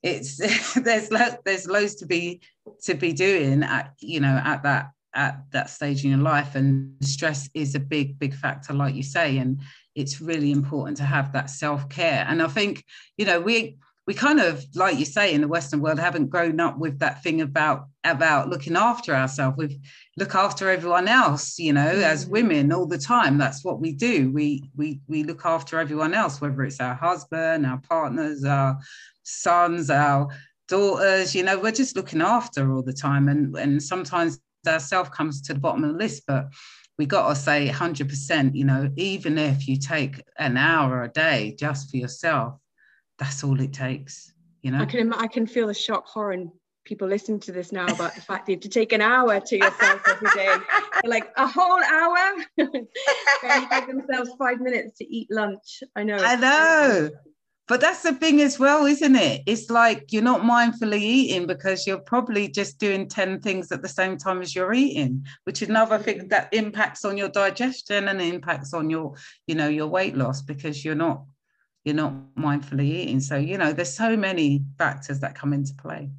it's 0.03 0.38
there's 0.75 1.12
lo- 1.12 1.38
there's 1.43 1.67
loads 1.67 1.95
to 1.95 2.05
be 2.05 2.41
to 2.84 2.93
be 2.93 3.13
doing 3.13 3.63
at 3.63 3.93
you 3.99 4.19
know 4.19 4.39
at 4.45 4.62
that 4.62 4.91
at 5.15 5.41
that 5.51 5.69
stage 5.71 6.05
in 6.05 6.12
your 6.12 6.19
life 6.19 6.53
and 6.53 6.93
stress 7.01 7.49
is 7.55 7.73
a 7.73 7.79
big 7.79 8.19
big 8.19 8.34
factor 8.36 8.73
like 8.73 8.93
you 8.93 9.03
say 9.03 9.39
and 9.39 9.60
it's 9.95 10.21
really 10.21 10.51
important 10.51 10.95
to 10.97 11.03
have 11.03 11.34
that 11.34 11.49
self-care. 11.49 12.23
And 12.29 12.43
i 12.43 12.47
think 12.47 12.86
you 13.17 13.25
know 13.25 13.41
we 13.41 13.77
we 14.07 14.13
kind 14.13 14.39
of 14.39 14.65
like 14.75 14.97
you 14.97 15.05
say 15.05 15.33
in 15.33 15.41
the 15.41 15.47
western 15.47 15.79
world 15.79 15.99
haven't 15.99 16.29
grown 16.29 16.59
up 16.59 16.77
with 16.77 16.99
that 16.99 17.21
thing 17.21 17.41
about 17.41 17.87
about 18.03 18.49
looking 18.49 18.75
after 18.75 19.13
ourselves. 19.13 19.57
We 19.57 19.79
look 20.17 20.33
after 20.33 20.69
everyone 20.69 21.07
else 21.07 21.59
you 21.59 21.73
know 21.73 21.85
mm-hmm. 21.85 22.01
as 22.01 22.25
women 22.25 22.71
all 22.73 22.87
the 22.87 22.97
time. 22.97 23.37
That's 23.37 23.63
what 23.63 23.79
we 23.79 23.93
do. 23.93 24.31
We 24.31 24.69
we 24.75 25.01
we 25.07 25.23
look 25.23 25.45
after 25.45 25.79
everyone 25.79 26.13
else 26.13 26.41
whether 26.41 26.63
it's 26.63 26.79
our 26.79 26.95
husband 26.95 27.65
our 27.65 27.77
partners 27.77 28.43
our 28.43 28.79
sons 29.23 29.89
our 29.89 30.29
daughters 30.67 31.35
you 31.35 31.43
know 31.43 31.59
we're 31.59 31.71
just 31.71 31.95
looking 31.95 32.21
after 32.21 32.73
all 32.73 32.81
the 32.81 32.93
time. 32.93 33.29
And 33.29 33.55
and 33.55 33.81
sometimes 33.81 34.39
ourself 34.67 35.11
comes 35.11 35.41
to 35.41 35.53
the 35.53 35.59
bottom 35.59 35.83
of 35.83 35.91
the 35.91 35.97
list 35.97 36.23
but 36.27 36.47
we 36.97 37.05
got 37.07 37.29
to 37.29 37.35
say 37.35 37.67
100% 37.67 38.55
you 38.55 38.65
know 38.65 38.91
even 38.95 39.37
if 39.37 39.67
you 39.67 39.75
take 39.77 40.21
an 40.37 40.55
hour 40.55 41.03
a 41.03 41.07
day 41.07 41.55
just 41.57 41.89
for 41.89 41.97
yourself 41.97 42.61
that's 43.21 43.43
all 43.45 43.57
it 43.62 43.71
takes 43.71 44.34
you 44.63 44.71
know? 44.71 44.79
I 44.79 44.86
can 44.86 45.13
i 45.13 45.27
can 45.27 45.47
feel 45.47 45.67
the 45.67 45.73
shock 45.73 46.05
horror 46.05 46.34
in 46.34 46.51
people 46.84 47.07
listening 47.07 47.39
to 47.39 47.51
this 47.51 47.71
now 47.71 47.86
about 47.86 48.15
the 48.15 48.21
fact 48.21 48.45
that 48.45 48.51
you 48.51 48.55
have 48.55 48.62
to 48.62 48.69
take 48.69 48.91
an 48.91 49.01
hour 49.01 49.39
to 49.39 49.57
yourself 49.57 50.01
every 50.07 50.29
day. 50.36 50.55
Like 51.05 51.31
a 51.38 51.47
whole 51.47 51.81
hour? 51.84 52.36
They 52.57 53.65
give 53.69 53.88
themselves 53.88 54.31
five 54.38 54.60
minutes 54.60 54.97
to 54.99 55.05
eat 55.05 55.27
lunch. 55.31 55.84
I 55.95 56.03
know. 56.03 56.17
I 56.17 56.36
know. 56.36 57.10
But 57.67 57.81
that's 57.81 58.03
the 58.03 58.13
thing 58.13 58.41
as 58.41 58.60
well 58.60 58.86
isn't 58.86 59.15
it? 59.15 59.43
It's 59.45 59.69
like 59.69 60.12
you're 60.12 60.21
not 60.21 60.41
mindfully 60.41 60.99
eating 60.99 61.47
because 61.47 61.88
you're 61.88 61.99
probably 61.99 62.49
just 62.49 62.79
doing 62.79 63.07
10 63.07 63.39
things 63.39 63.71
at 63.71 63.81
the 63.81 63.88
same 63.88 64.17
time 64.17 64.41
as 64.41 64.53
you're 64.53 64.73
eating 64.73 65.25
which 65.45 65.62
is 65.62 65.69
another 65.69 65.97
thing 65.97 66.27
that 66.27 66.53
impacts 66.53 67.05
on 67.05 67.17
your 67.17 67.29
digestion 67.29 68.10
and 68.10 68.21
impacts 68.21 68.73
on 68.73 68.89
your 68.89 69.15
you 69.47 69.55
know 69.55 69.69
your 69.69 69.88
weight 69.88 70.17
loss 70.17 70.41
because 70.41 70.84
you're 70.84 70.95
not 70.95 71.23
you're 71.83 71.95
not 71.95 72.13
mindfully 72.37 72.85
eating. 72.85 73.19
So 73.19 73.37
you 73.37 73.57
know 73.57 73.73
there's 73.73 73.93
so 73.93 74.15
many 74.15 74.63
factors 74.77 75.19
that 75.21 75.35
come 75.35 75.53
into 75.53 75.73
play. 75.73 76.09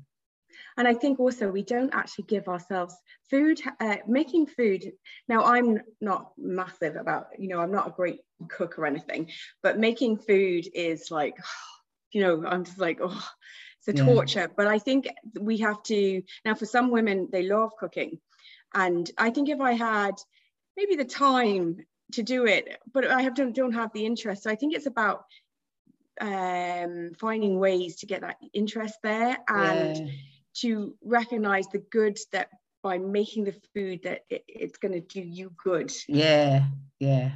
And 0.76 0.88
i 0.88 0.94
think 0.94 1.20
also 1.20 1.50
we 1.50 1.62
don't 1.62 1.94
actually 1.94 2.24
give 2.24 2.48
ourselves 2.48 2.94
food 3.30 3.60
uh, 3.80 3.96
making 4.06 4.46
food. 4.46 4.92
Now 5.28 5.44
i'm 5.44 5.80
not 6.00 6.32
massive 6.38 6.96
about 6.96 7.26
you 7.38 7.48
know 7.48 7.60
i'm 7.60 7.72
not 7.72 7.88
a 7.88 7.90
great 7.90 8.20
cook 8.48 8.78
or 8.78 8.86
anything 8.86 9.30
but 9.62 9.78
making 9.78 10.18
food 10.18 10.66
is 10.74 11.10
like 11.10 11.36
you 12.12 12.22
know 12.22 12.44
i'm 12.46 12.64
just 12.64 12.78
like 12.78 12.98
oh 13.02 13.28
it's 13.78 13.88
a 13.88 13.98
yeah. 13.98 14.12
torture. 14.12 14.50
But 14.56 14.66
i 14.66 14.78
think 14.78 15.08
we 15.40 15.58
have 15.58 15.82
to 15.84 16.22
now 16.44 16.54
for 16.54 16.66
some 16.66 16.90
women 16.90 17.28
they 17.30 17.42
love 17.42 17.72
cooking. 17.78 18.18
And 18.74 19.10
i 19.18 19.30
think 19.30 19.48
if 19.48 19.60
i 19.60 19.72
had 19.72 20.14
maybe 20.76 20.96
the 20.96 21.04
time 21.04 21.78
to 22.12 22.22
do 22.22 22.46
it 22.46 22.78
but 22.92 23.06
i 23.06 23.22
have 23.22 23.34
don't, 23.34 23.54
don't 23.54 23.72
have 23.72 23.92
the 23.92 24.06
interest. 24.06 24.42
So 24.42 24.50
i 24.50 24.54
think 24.54 24.74
it's 24.74 24.86
about 24.86 25.24
um, 26.20 27.12
finding 27.18 27.58
ways 27.58 27.96
to 27.96 28.06
get 28.06 28.20
that 28.20 28.36
interest 28.52 28.98
there 29.02 29.38
and 29.48 29.96
yeah. 29.96 30.12
to 30.54 30.94
recognize 31.02 31.66
the 31.68 31.78
good 31.78 32.18
that 32.32 32.48
by 32.82 32.98
making 32.98 33.44
the 33.44 33.54
food 33.74 34.02
that 34.02 34.22
it, 34.28 34.44
it's 34.48 34.78
going 34.78 34.92
to 34.92 35.00
do 35.00 35.20
you 35.20 35.52
good. 35.62 35.92
Yeah 36.08 36.64
yeah. 36.98 37.30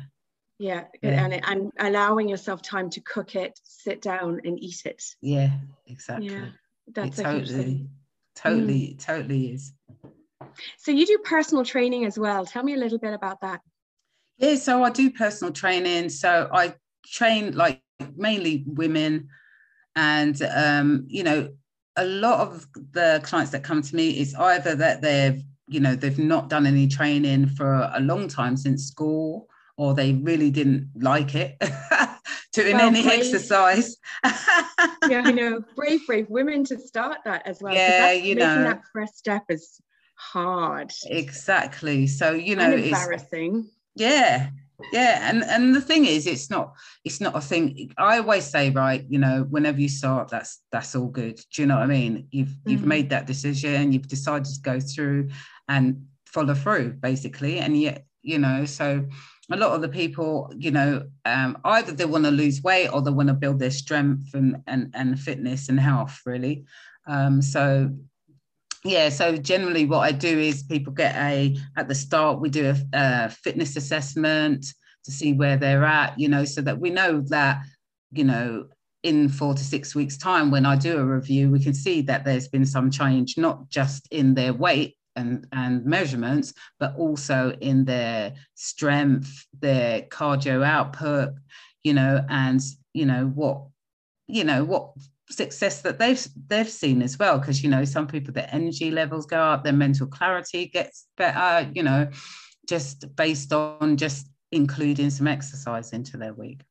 Yeah, 0.58 0.84
yeah. 1.02 1.24
And, 1.24 1.44
and 1.44 1.72
allowing 1.78 2.30
yourself 2.30 2.62
time 2.62 2.88
to 2.90 3.00
cook 3.00 3.34
it 3.34 3.58
sit 3.62 4.00
down 4.00 4.40
and 4.44 4.58
eat 4.62 4.82
it. 4.84 5.02
Yeah 5.20 5.50
exactly. 5.86 6.28
Yeah 6.28 6.46
that's 6.92 7.18
it 7.18 7.22
totally 7.24 7.88
totally 8.34 8.94
mm. 8.94 9.04
totally 9.04 9.52
is. 9.52 9.72
So 10.78 10.92
you 10.92 11.06
do 11.06 11.18
personal 11.18 11.64
training 11.64 12.04
as 12.04 12.18
well. 12.18 12.46
Tell 12.46 12.62
me 12.62 12.74
a 12.74 12.78
little 12.78 12.98
bit 12.98 13.12
about 13.12 13.40
that. 13.40 13.60
Yeah 14.38 14.56
so 14.56 14.82
i 14.82 14.90
do 14.90 15.10
personal 15.10 15.52
training. 15.52 16.08
So 16.10 16.48
i 16.52 16.74
train 17.04 17.56
like 17.56 17.82
mainly 18.16 18.64
women. 18.66 19.28
And 19.94 20.40
um, 20.54 21.06
you 21.08 21.22
know 21.22 21.50
a 21.96 22.04
lot 22.04 22.40
of 22.40 22.66
the 22.92 23.20
clients 23.24 23.50
that 23.52 23.64
come 23.64 23.82
to 23.82 23.96
me 23.96 24.20
is 24.20 24.34
either 24.34 24.74
that 24.74 25.00
they've 25.00 25.42
you 25.66 25.80
know 25.80 25.94
they've 25.94 26.18
not 26.18 26.48
done 26.48 26.66
any 26.66 26.86
training 26.86 27.48
for 27.48 27.90
a 27.94 28.00
long 28.00 28.28
time 28.28 28.56
since 28.56 28.84
school 28.84 29.48
or 29.76 29.94
they 29.94 30.12
really 30.12 30.50
didn't 30.50 30.90
like 30.96 31.34
it 31.34 31.56
doing 32.52 32.76
well, 32.76 32.86
any 32.86 33.02
brave. 33.02 33.20
exercise. 33.20 33.96
Yeah 35.08 35.22
i 35.24 35.30
know. 35.30 35.62
Brave 35.74 36.06
brave 36.06 36.28
women 36.28 36.64
to 36.64 36.78
start 36.78 37.18
that 37.24 37.46
as 37.46 37.62
well 37.62 37.74
yeah 37.74 38.12
you 38.12 38.34
know. 38.34 38.62
that 38.64 38.82
first 38.92 39.16
step 39.16 39.44
is 39.48 39.80
hard. 40.16 40.92
Exactly. 41.06 42.06
So 42.06 42.32
you 42.32 42.56
know 42.56 42.64
and 42.64 42.84
embarrassing. 42.84 43.68
Yeah 43.94 44.50
yeah 44.92 45.28
and 45.30 45.42
and 45.44 45.74
the 45.74 45.80
thing 45.80 46.04
is 46.04 46.26
it's 46.26 46.50
not 46.50 46.74
it's 47.04 47.20
not 47.20 47.36
a 47.36 47.40
thing. 47.40 47.92
I 47.98 48.18
always 48.18 48.44
say 48.44 48.70
right 48.70 49.04
you 49.08 49.18
know 49.18 49.46
whenever 49.48 49.80
you 49.80 49.88
start 49.88 50.28
that's 50.28 50.60
that's 50.72 50.94
all 50.94 51.08
good. 51.08 51.40
Do 51.54 51.62
you 51.62 51.66
know 51.66 51.76
what 51.76 51.84
i 51.84 51.86
mean? 51.86 52.28
You've 52.30 52.48
mm-hmm. 52.48 52.70
you've 52.70 52.84
made 52.84 53.10
that 53.10 53.26
decision 53.26 53.92
you've 53.92 54.08
decided 54.08 54.46
to 54.46 54.60
go 54.60 54.80
through 54.80 55.30
and 55.68 56.06
follow 56.26 56.54
through 56.54 56.94
basically. 56.94 57.58
And 57.58 57.80
yet 57.80 58.04
you 58.22 58.38
know 58.38 58.64
so 58.64 59.06
a 59.50 59.56
lot 59.56 59.72
of 59.72 59.80
the 59.80 59.88
people 59.88 60.52
you 60.56 60.70
know 60.70 61.06
um, 61.24 61.58
either 61.64 61.92
they 61.92 62.04
want 62.04 62.24
to 62.24 62.30
lose 62.30 62.62
weight 62.62 62.88
or 62.88 63.00
they 63.00 63.10
want 63.10 63.28
to 63.28 63.34
build 63.34 63.58
their 63.58 63.70
strength 63.70 64.34
and 64.34 64.62
and, 64.66 64.90
and 64.94 65.18
fitness 65.18 65.68
and 65.68 65.80
health 65.80 66.20
really. 66.26 66.64
Um, 67.08 67.40
so 67.40 67.90
yeah 68.86 69.08
so 69.08 69.36
generally 69.36 69.84
what 69.84 70.00
i 70.00 70.12
do 70.12 70.38
is 70.38 70.62
people 70.62 70.92
get 70.92 71.14
a 71.16 71.56
at 71.76 71.88
the 71.88 71.94
start 71.94 72.40
we 72.40 72.48
do 72.48 72.70
a, 72.70 72.76
a, 72.92 73.30
fitness 73.30 73.76
assessment 73.76 74.64
to 75.04 75.10
see 75.10 75.32
where 75.32 75.56
they're 75.56 75.84
at 75.84 76.18
you 76.18 76.28
know 76.28 76.44
so 76.44 76.60
that 76.60 76.78
we 76.78 76.90
know 76.90 77.20
that 77.28 77.60
you 78.12 78.24
know 78.24 78.66
in 79.02 79.28
four 79.28 79.54
to 79.54 79.62
six 79.62 79.94
weeks 79.94 80.16
time 80.16 80.50
when 80.50 80.66
i 80.66 80.76
do 80.76 80.98
a 80.98 81.04
review 81.04 81.50
we 81.50 81.62
can 81.62 81.74
see 81.74 82.00
that 82.00 82.24
there's 82.24 82.48
been 82.48 82.66
some 82.66 82.90
change 82.90 83.36
not 83.36 83.68
just 83.68 84.06
in 84.10 84.34
their 84.34 84.52
weight 84.52 84.96
and, 85.16 85.46
and 85.52 85.84
measurements 85.84 86.52
but 86.78 86.94
also 86.96 87.56
in 87.60 87.84
their 87.84 88.32
strength 88.54 89.46
their 89.60 90.02
cardio 90.02 90.64
output 90.64 91.30
you 91.82 91.94
know 91.94 92.24
and 92.28 92.60
you 92.92 93.06
know 93.06 93.26
what 93.26 93.62
you 94.26 94.44
know 94.44 94.64
what 94.64 94.92
success 95.28 95.82
that 95.82 95.98
they've 95.98 96.24
they've 96.46 96.70
seen 96.70 97.02
as 97.02 97.18
well 97.18 97.38
because 97.38 97.62
you 97.62 97.68
know 97.68 97.84
some 97.84 98.06
people 98.06 98.32
their 98.32 98.48
energy 98.52 98.92
levels 98.92 99.26
go 99.26 99.40
up 99.40 99.64
their 99.64 99.72
mental 99.72 100.06
clarity 100.06 100.66
gets 100.66 101.06
better 101.16 101.68
you 101.74 101.82
know 101.82 102.08
just 102.68 103.14
based 103.16 103.52
on 103.52 103.96
just 103.96 104.28
including 104.52 105.10
some 105.10 105.26
exercise 105.26 105.92
into 105.92 106.16
their 106.16 106.32
week. 106.32 106.62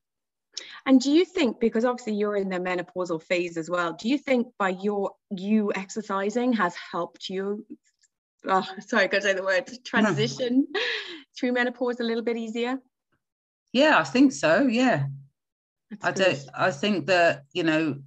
And 0.85 1.01
do 1.01 1.11
you 1.11 1.25
think 1.25 1.59
because 1.59 1.83
obviously 1.83 2.13
you're 2.13 2.37
in 2.37 2.49
the 2.49 2.59
menopausal 2.59 3.21
phase 3.21 3.57
as 3.57 3.69
well 3.69 3.93
do 3.93 4.07
you 4.07 4.17
think 4.17 4.47
by 4.57 4.69
your 4.69 5.11
you 5.29 5.71
exercising 5.75 6.53
has 6.53 6.73
helped 6.75 7.27
you 7.27 7.65
oh, 8.47 8.65
sorry 8.79 9.03
i 9.03 9.07
got 9.07 9.17
to 9.17 9.23
say 9.23 9.33
the 9.33 9.43
word 9.43 9.69
transition 9.85 10.65
through 11.37 11.51
menopause 11.51 11.99
a 11.99 12.03
little 12.03 12.23
bit 12.23 12.37
easier? 12.37 12.79
Yeah 13.73 13.97
i 13.99 14.03
think 14.03 14.31
so 14.31 14.67
yeah. 14.67 15.07
That's 15.91 16.05
I 16.05 16.11
don't 16.23 16.49
I 16.53 16.71
think 16.71 17.07
that 17.07 17.43
you 17.53 17.63
know 17.63 17.99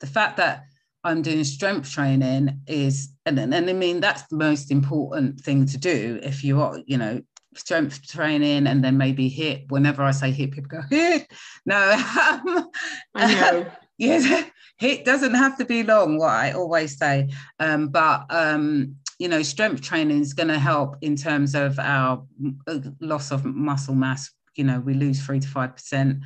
the 0.00 0.06
fact 0.06 0.36
that 0.38 0.64
I'm 1.04 1.22
doing 1.22 1.44
strength 1.44 1.90
training 1.90 2.60
is, 2.66 3.10
and, 3.24 3.38
and 3.38 3.54
I 3.54 3.72
mean, 3.72 4.00
that's 4.00 4.22
the 4.26 4.36
most 4.36 4.70
important 4.70 5.40
thing 5.40 5.66
to 5.66 5.78
do 5.78 6.18
if 6.22 6.42
you 6.42 6.60
are, 6.60 6.80
you 6.86 6.98
know, 6.98 7.20
strength 7.54 8.06
training 8.06 8.66
and 8.66 8.82
then 8.82 8.98
maybe 8.98 9.30
HIIT. 9.30 9.70
Whenever 9.70 10.02
I 10.02 10.10
say 10.10 10.32
HIIT, 10.32 10.52
people 10.52 10.68
go, 10.68 10.82
HIIT. 10.90 11.26
No, 11.66 11.92
um, 11.92 12.68
I 13.14 13.34
know. 13.34 13.66
yes, 13.98 14.50
doesn't 15.04 15.34
have 15.34 15.56
to 15.58 15.64
be 15.64 15.82
long, 15.82 16.18
what 16.18 16.30
I 16.30 16.52
always 16.52 16.98
say. 16.98 17.28
Um, 17.58 17.88
but, 17.88 18.26
um, 18.30 18.96
you 19.18 19.28
know, 19.28 19.42
strength 19.42 19.82
training 19.82 20.20
is 20.20 20.34
going 20.34 20.48
to 20.48 20.58
help 20.58 20.96
in 21.00 21.16
terms 21.16 21.54
of 21.54 21.78
our 21.78 22.22
uh, 22.66 22.78
loss 23.00 23.30
of 23.30 23.44
muscle 23.44 23.94
mass. 23.94 24.30
You 24.54 24.64
know, 24.64 24.80
we 24.80 24.94
lose 24.94 25.24
three 25.24 25.40
to 25.40 25.48
5% 25.48 26.20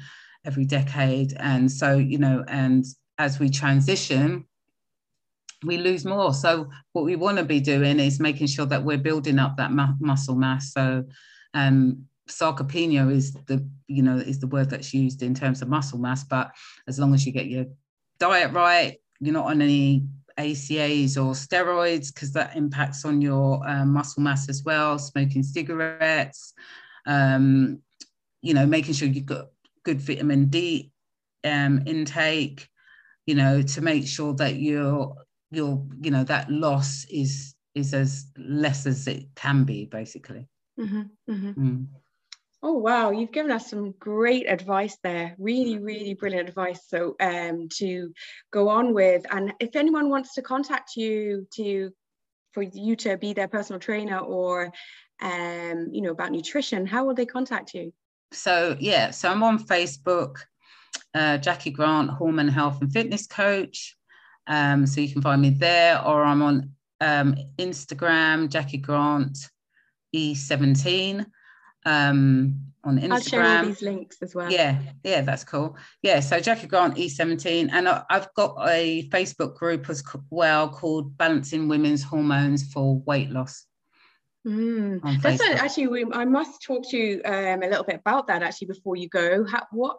every 0.45 0.65
decade. 0.65 1.35
And 1.39 1.71
so, 1.71 1.97
you 1.97 2.19
know, 2.19 2.45
and 2.49 2.85
as 3.21 3.39
we 3.39 3.51
transition, 3.51 4.47
we 5.63 5.77
lose 5.77 6.07
more. 6.07 6.33
So 6.33 6.71
what 6.95 7.05
we 7.05 7.17
want 7.17 7.37
to 7.37 7.45
be 7.45 7.61
doing 7.61 8.01
is 8.01 8.19
making 8.19 8.47
sure 8.47 8.65
that 8.65 8.83
we're 8.83 8.97
building 8.97 9.39
up 9.39 9.59
that 9.59 9.73
mu- 9.73 9.95
muscle 10.01 10.35
mass. 10.35 10.73
So 10.73 11.05
um, 11.53 12.07
sarcopenia 12.31 13.13
is 13.13 13.35
the 13.47 13.69
you 13.89 14.03
know 14.03 14.17
is 14.17 14.41
the 14.41 14.47
word 14.47 14.71
that's 14.71 14.95
used 14.95 15.23
in 15.23 15.35
terms 15.35 15.61
of 15.61 15.69
muscle 15.69 15.99
mass. 15.99 16.25
But 16.25 16.51
as 16.89 16.99
long 16.99 17.13
as 17.13 17.27
you 17.27 17.33
get 17.33 17.47
your 17.47 17.67
diet 18.19 18.53
right, 18.55 18.97
you're 19.21 19.35
not 19.35 19.51
on 19.51 19.61
any 19.61 20.07
ACAs 20.39 21.19
or 21.19 21.35
steroids 21.35 22.15
because 22.15 22.33
that 22.33 22.57
impacts 22.57 23.05
on 23.05 23.21
your 23.21 23.61
um, 23.69 23.93
muscle 23.93 24.23
mass 24.23 24.49
as 24.49 24.63
well. 24.65 24.99
Smoking 24.99 25.43
cigarettes, 25.43 26.55
um, 27.05 27.83
you 28.41 28.55
know, 28.55 28.65
making 28.65 28.95
sure 28.95 29.09
you've 29.09 29.27
got 29.27 29.49
good 29.85 30.01
vitamin 30.01 30.47
D 30.47 30.91
um, 31.45 31.83
intake 31.87 32.70
you 33.31 33.37
know, 33.37 33.63
to 33.63 33.81
make 33.81 34.09
sure 34.09 34.35
that 34.35 34.57
your 34.57 35.15
your 35.53 35.87
you 36.01 36.11
know 36.11 36.25
that 36.25 36.51
loss 36.51 37.07
is 37.09 37.55
is 37.77 37.95
as 37.95 38.27
less 38.37 38.87
as 38.87 39.07
it 39.07 39.23
can 39.37 39.63
be, 39.63 39.85
basically. 39.85 40.49
Mm-hmm, 40.81 41.03
mm-hmm. 41.33 41.67
Mm. 41.67 41.87
Oh 42.61 42.79
wow, 42.87 43.13
you've 43.13 43.31
given 43.31 43.53
us 43.53 43.71
some 43.71 43.95
great 44.01 44.51
advice 44.51 44.99
there. 45.05 45.37
Really, 45.39 45.79
really 45.79 46.15
brilliant 46.15 46.49
advice. 46.49 46.81
So 46.89 47.15
um 47.21 47.69
to 47.79 48.13
go 48.53 48.69
on 48.69 48.93
with. 48.95 49.25
And 49.31 49.53
if 49.61 49.77
anyone 49.77 50.11
wants 50.11 50.35
to 50.35 50.43
contact 50.43 50.97
you 50.97 51.47
to 51.55 51.93
for 52.53 52.65
you 52.65 52.97
to 52.97 53.17
be 53.17 53.33
their 53.33 53.47
personal 53.47 53.79
trainer 53.79 54.19
or 54.19 54.73
um, 55.23 55.89
you 55.93 56.03
know, 56.03 56.11
about 56.11 56.33
nutrition, 56.33 56.85
how 56.85 57.05
will 57.05 57.15
they 57.15 57.27
contact 57.27 57.75
you? 57.75 57.93
So 58.33 58.77
yeah, 58.81 59.13
so 59.13 59.31
I'm 59.31 59.45
on 59.45 59.59
Facebook 59.61 60.39
uh, 61.15 61.39
Jackie 61.39 61.71
Grant, 61.71 62.11
Hormone 62.11 62.49
Health 62.49 62.81
and 62.81 62.93
Fitness 62.93 63.27
Coach. 63.27 63.97
Um, 64.47 64.87
so 64.87 65.01
you 65.01 65.13
can 65.13 65.23
find 65.23 65.41
me 65.41 65.51
there, 65.51 66.05
or 66.05 66.25
I'm 66.25 66.43
on 66.43 66.71
um, 67.01 67.37
Instagram, 67.59 68.49
Jackie 68.49 68.79
Grant 68.79 69.39
E17 70.15 71.25
um, 71.87 72.61
on 72.85 72.99
Instagram. 72.99 73.13
I'll 73.13 73.21
share 73.21 73.59
all 73.59 73.65
these 73.65 73.83
links 73.83 74.17
as 74.23 74.35
well. 74.35 74.51
Yeah, 74.51 74.79
yeah, 75.05 75.21
that's 75.21 75.45
cool. 75.45 75.77
Yeah, 76.03 76.21
so 76.21 76.41
Jackie 76.41 76.67
Grant 76.67 76.97
E17, 76.97 77.71
and 77.73 77.89
I've 77.89 78.33
got 78.35 78.57
a 78.69 79.09
Facebook 79.11 79.57
group 79.57 79.89
as 79.89 80.03
well 80.31 80.69
called 80.69 81.17
Balancing 81.17 81.69
Women's 81.69 82.03
Hormones 82.03 82.73
for 82.73 82.99
Weight 83.01 83.31
Loss. 83.31 83.67
Mm. 84.47 85.21
That's 85.21 85.43
a, 85.43 85.63
actually, 85.63 85.89
we, 85.89 86.07
I 86.13 86.25
must 86.25 86.63
talk 86.63 86.89
to 86.91 86.97
you 86.97 87.21
um, 87.27 87.63
a 87.63 87.69
little 87.69 87.85
bit 87.85 87.97
about 87.97 88.27
that 88.29 88.43
actually 88.43 88.69
before 88.69 88.97
you 88.97 89.09
go. 89.09 89.45
How, 89.45 89.67
what 89.71 89.99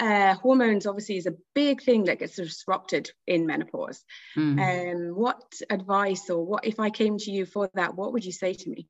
uh, 0.00 0.34
hormones 0.34 0.86
obviously 0.86 1.16
is 1.16 1.26
a 1.26 1.34
big 1.54 1.82
thing 1.82 2.04
that 2.04 2.18
gets 2.18 2.36
disrupted 2.36 3.10
in 3.26 3.46
menopause. 3.46 4.04
Mm. 4.36 4.58
Um, 4.58 5.16
what 5.16 5.42
advice 5.70 6.30
or 6.30 6.44
what 6.44 6.66
if 6.66 6.80
I 6.80 6.90
came 6.90 7.18
to 7.18 7.30
you 7.30 7.46
for 7.46 7.70
that? 7.74 7.94
What 7.94 8.12
would 8.12 8.24
you 8.24 8.32
say 8.32 8.54
to 8.54 8.70
me? 8.70 8.88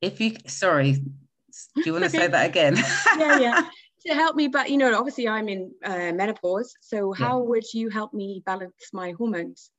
If 0.00 0.20
you, 0.20 0.36
sorry, 0.46 0.92
do 0.92 1.82
you 1.84 1.92
want 1.92 2.04
to 2.04 2.10
say 2.10 2.26
that 2.26 2.48
again? 2.48 2.76
yeah, 3.18 3.38
yeah. 3.38 3.62
To 4.06 4.14
help 4.14 4.34
me, 4.34 4.48
but 4.48 4.70
you 4.70 4.78
know, 4.78 4.98
obviously 4.98 5.28
I'm 5.28 5.46
in 5.46 5.72
uh, 5.84 6.12
menopause. 6.14 6.72
So 6.80 7.12
how 7.12 7.38
yeah. 7.38 7.48
would 7.48 7.64
you 7.74 7.90
help 7.90 8.14
me 8.14 8.42
balance 8.46 8.72
my 8.94 9.12
hormones? 9.18 9.70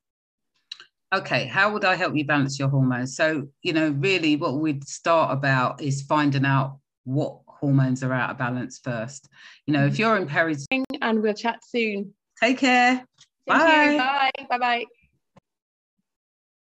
okay, 1.13 1.45
how 1.45 1.71
would 1.73 1.85
I 1.85 1.95
help 1.95 2.15
you 2.15 2.25
balance 2.25 2.57
your 2.57 2.69
hormones? 2.69 3.15
So, 3.15 3.47
you 3.63 3.73
know, 3.73 3.89
really 3.89 4.35
what 4.35 4.59
we'd 4.59 4.87
start 4.87 5.31
about 5.31 5.81
is 5.81 6.01
finding 6.03 6.45
out 6.45 6.79
what 7.03 7.40
hormones 7.61 8.03
are 8.03 8.11
out 8.11 8.31
of 8.31 8.37
balance 8.37 8.79
first. 8.83 9.29
You 9.65 9.73
know, 9.73 9.85
if 9.85 9.93
mm-hmm. 9.93 10.01
you're 10.01 10.17
in 10.17 10.27
peri 10.27 10.55
and 11.01 11.21
we'll 11.21 11.33
chat 11.33 11.59
soon. 11.63 12.13
Take 12.41 12.57
care. 12.57 13.05
Bye. 13.45 13.97
Bye. 13.97 14.45
Bye 14.49 14.57
bye. 14.57 14.85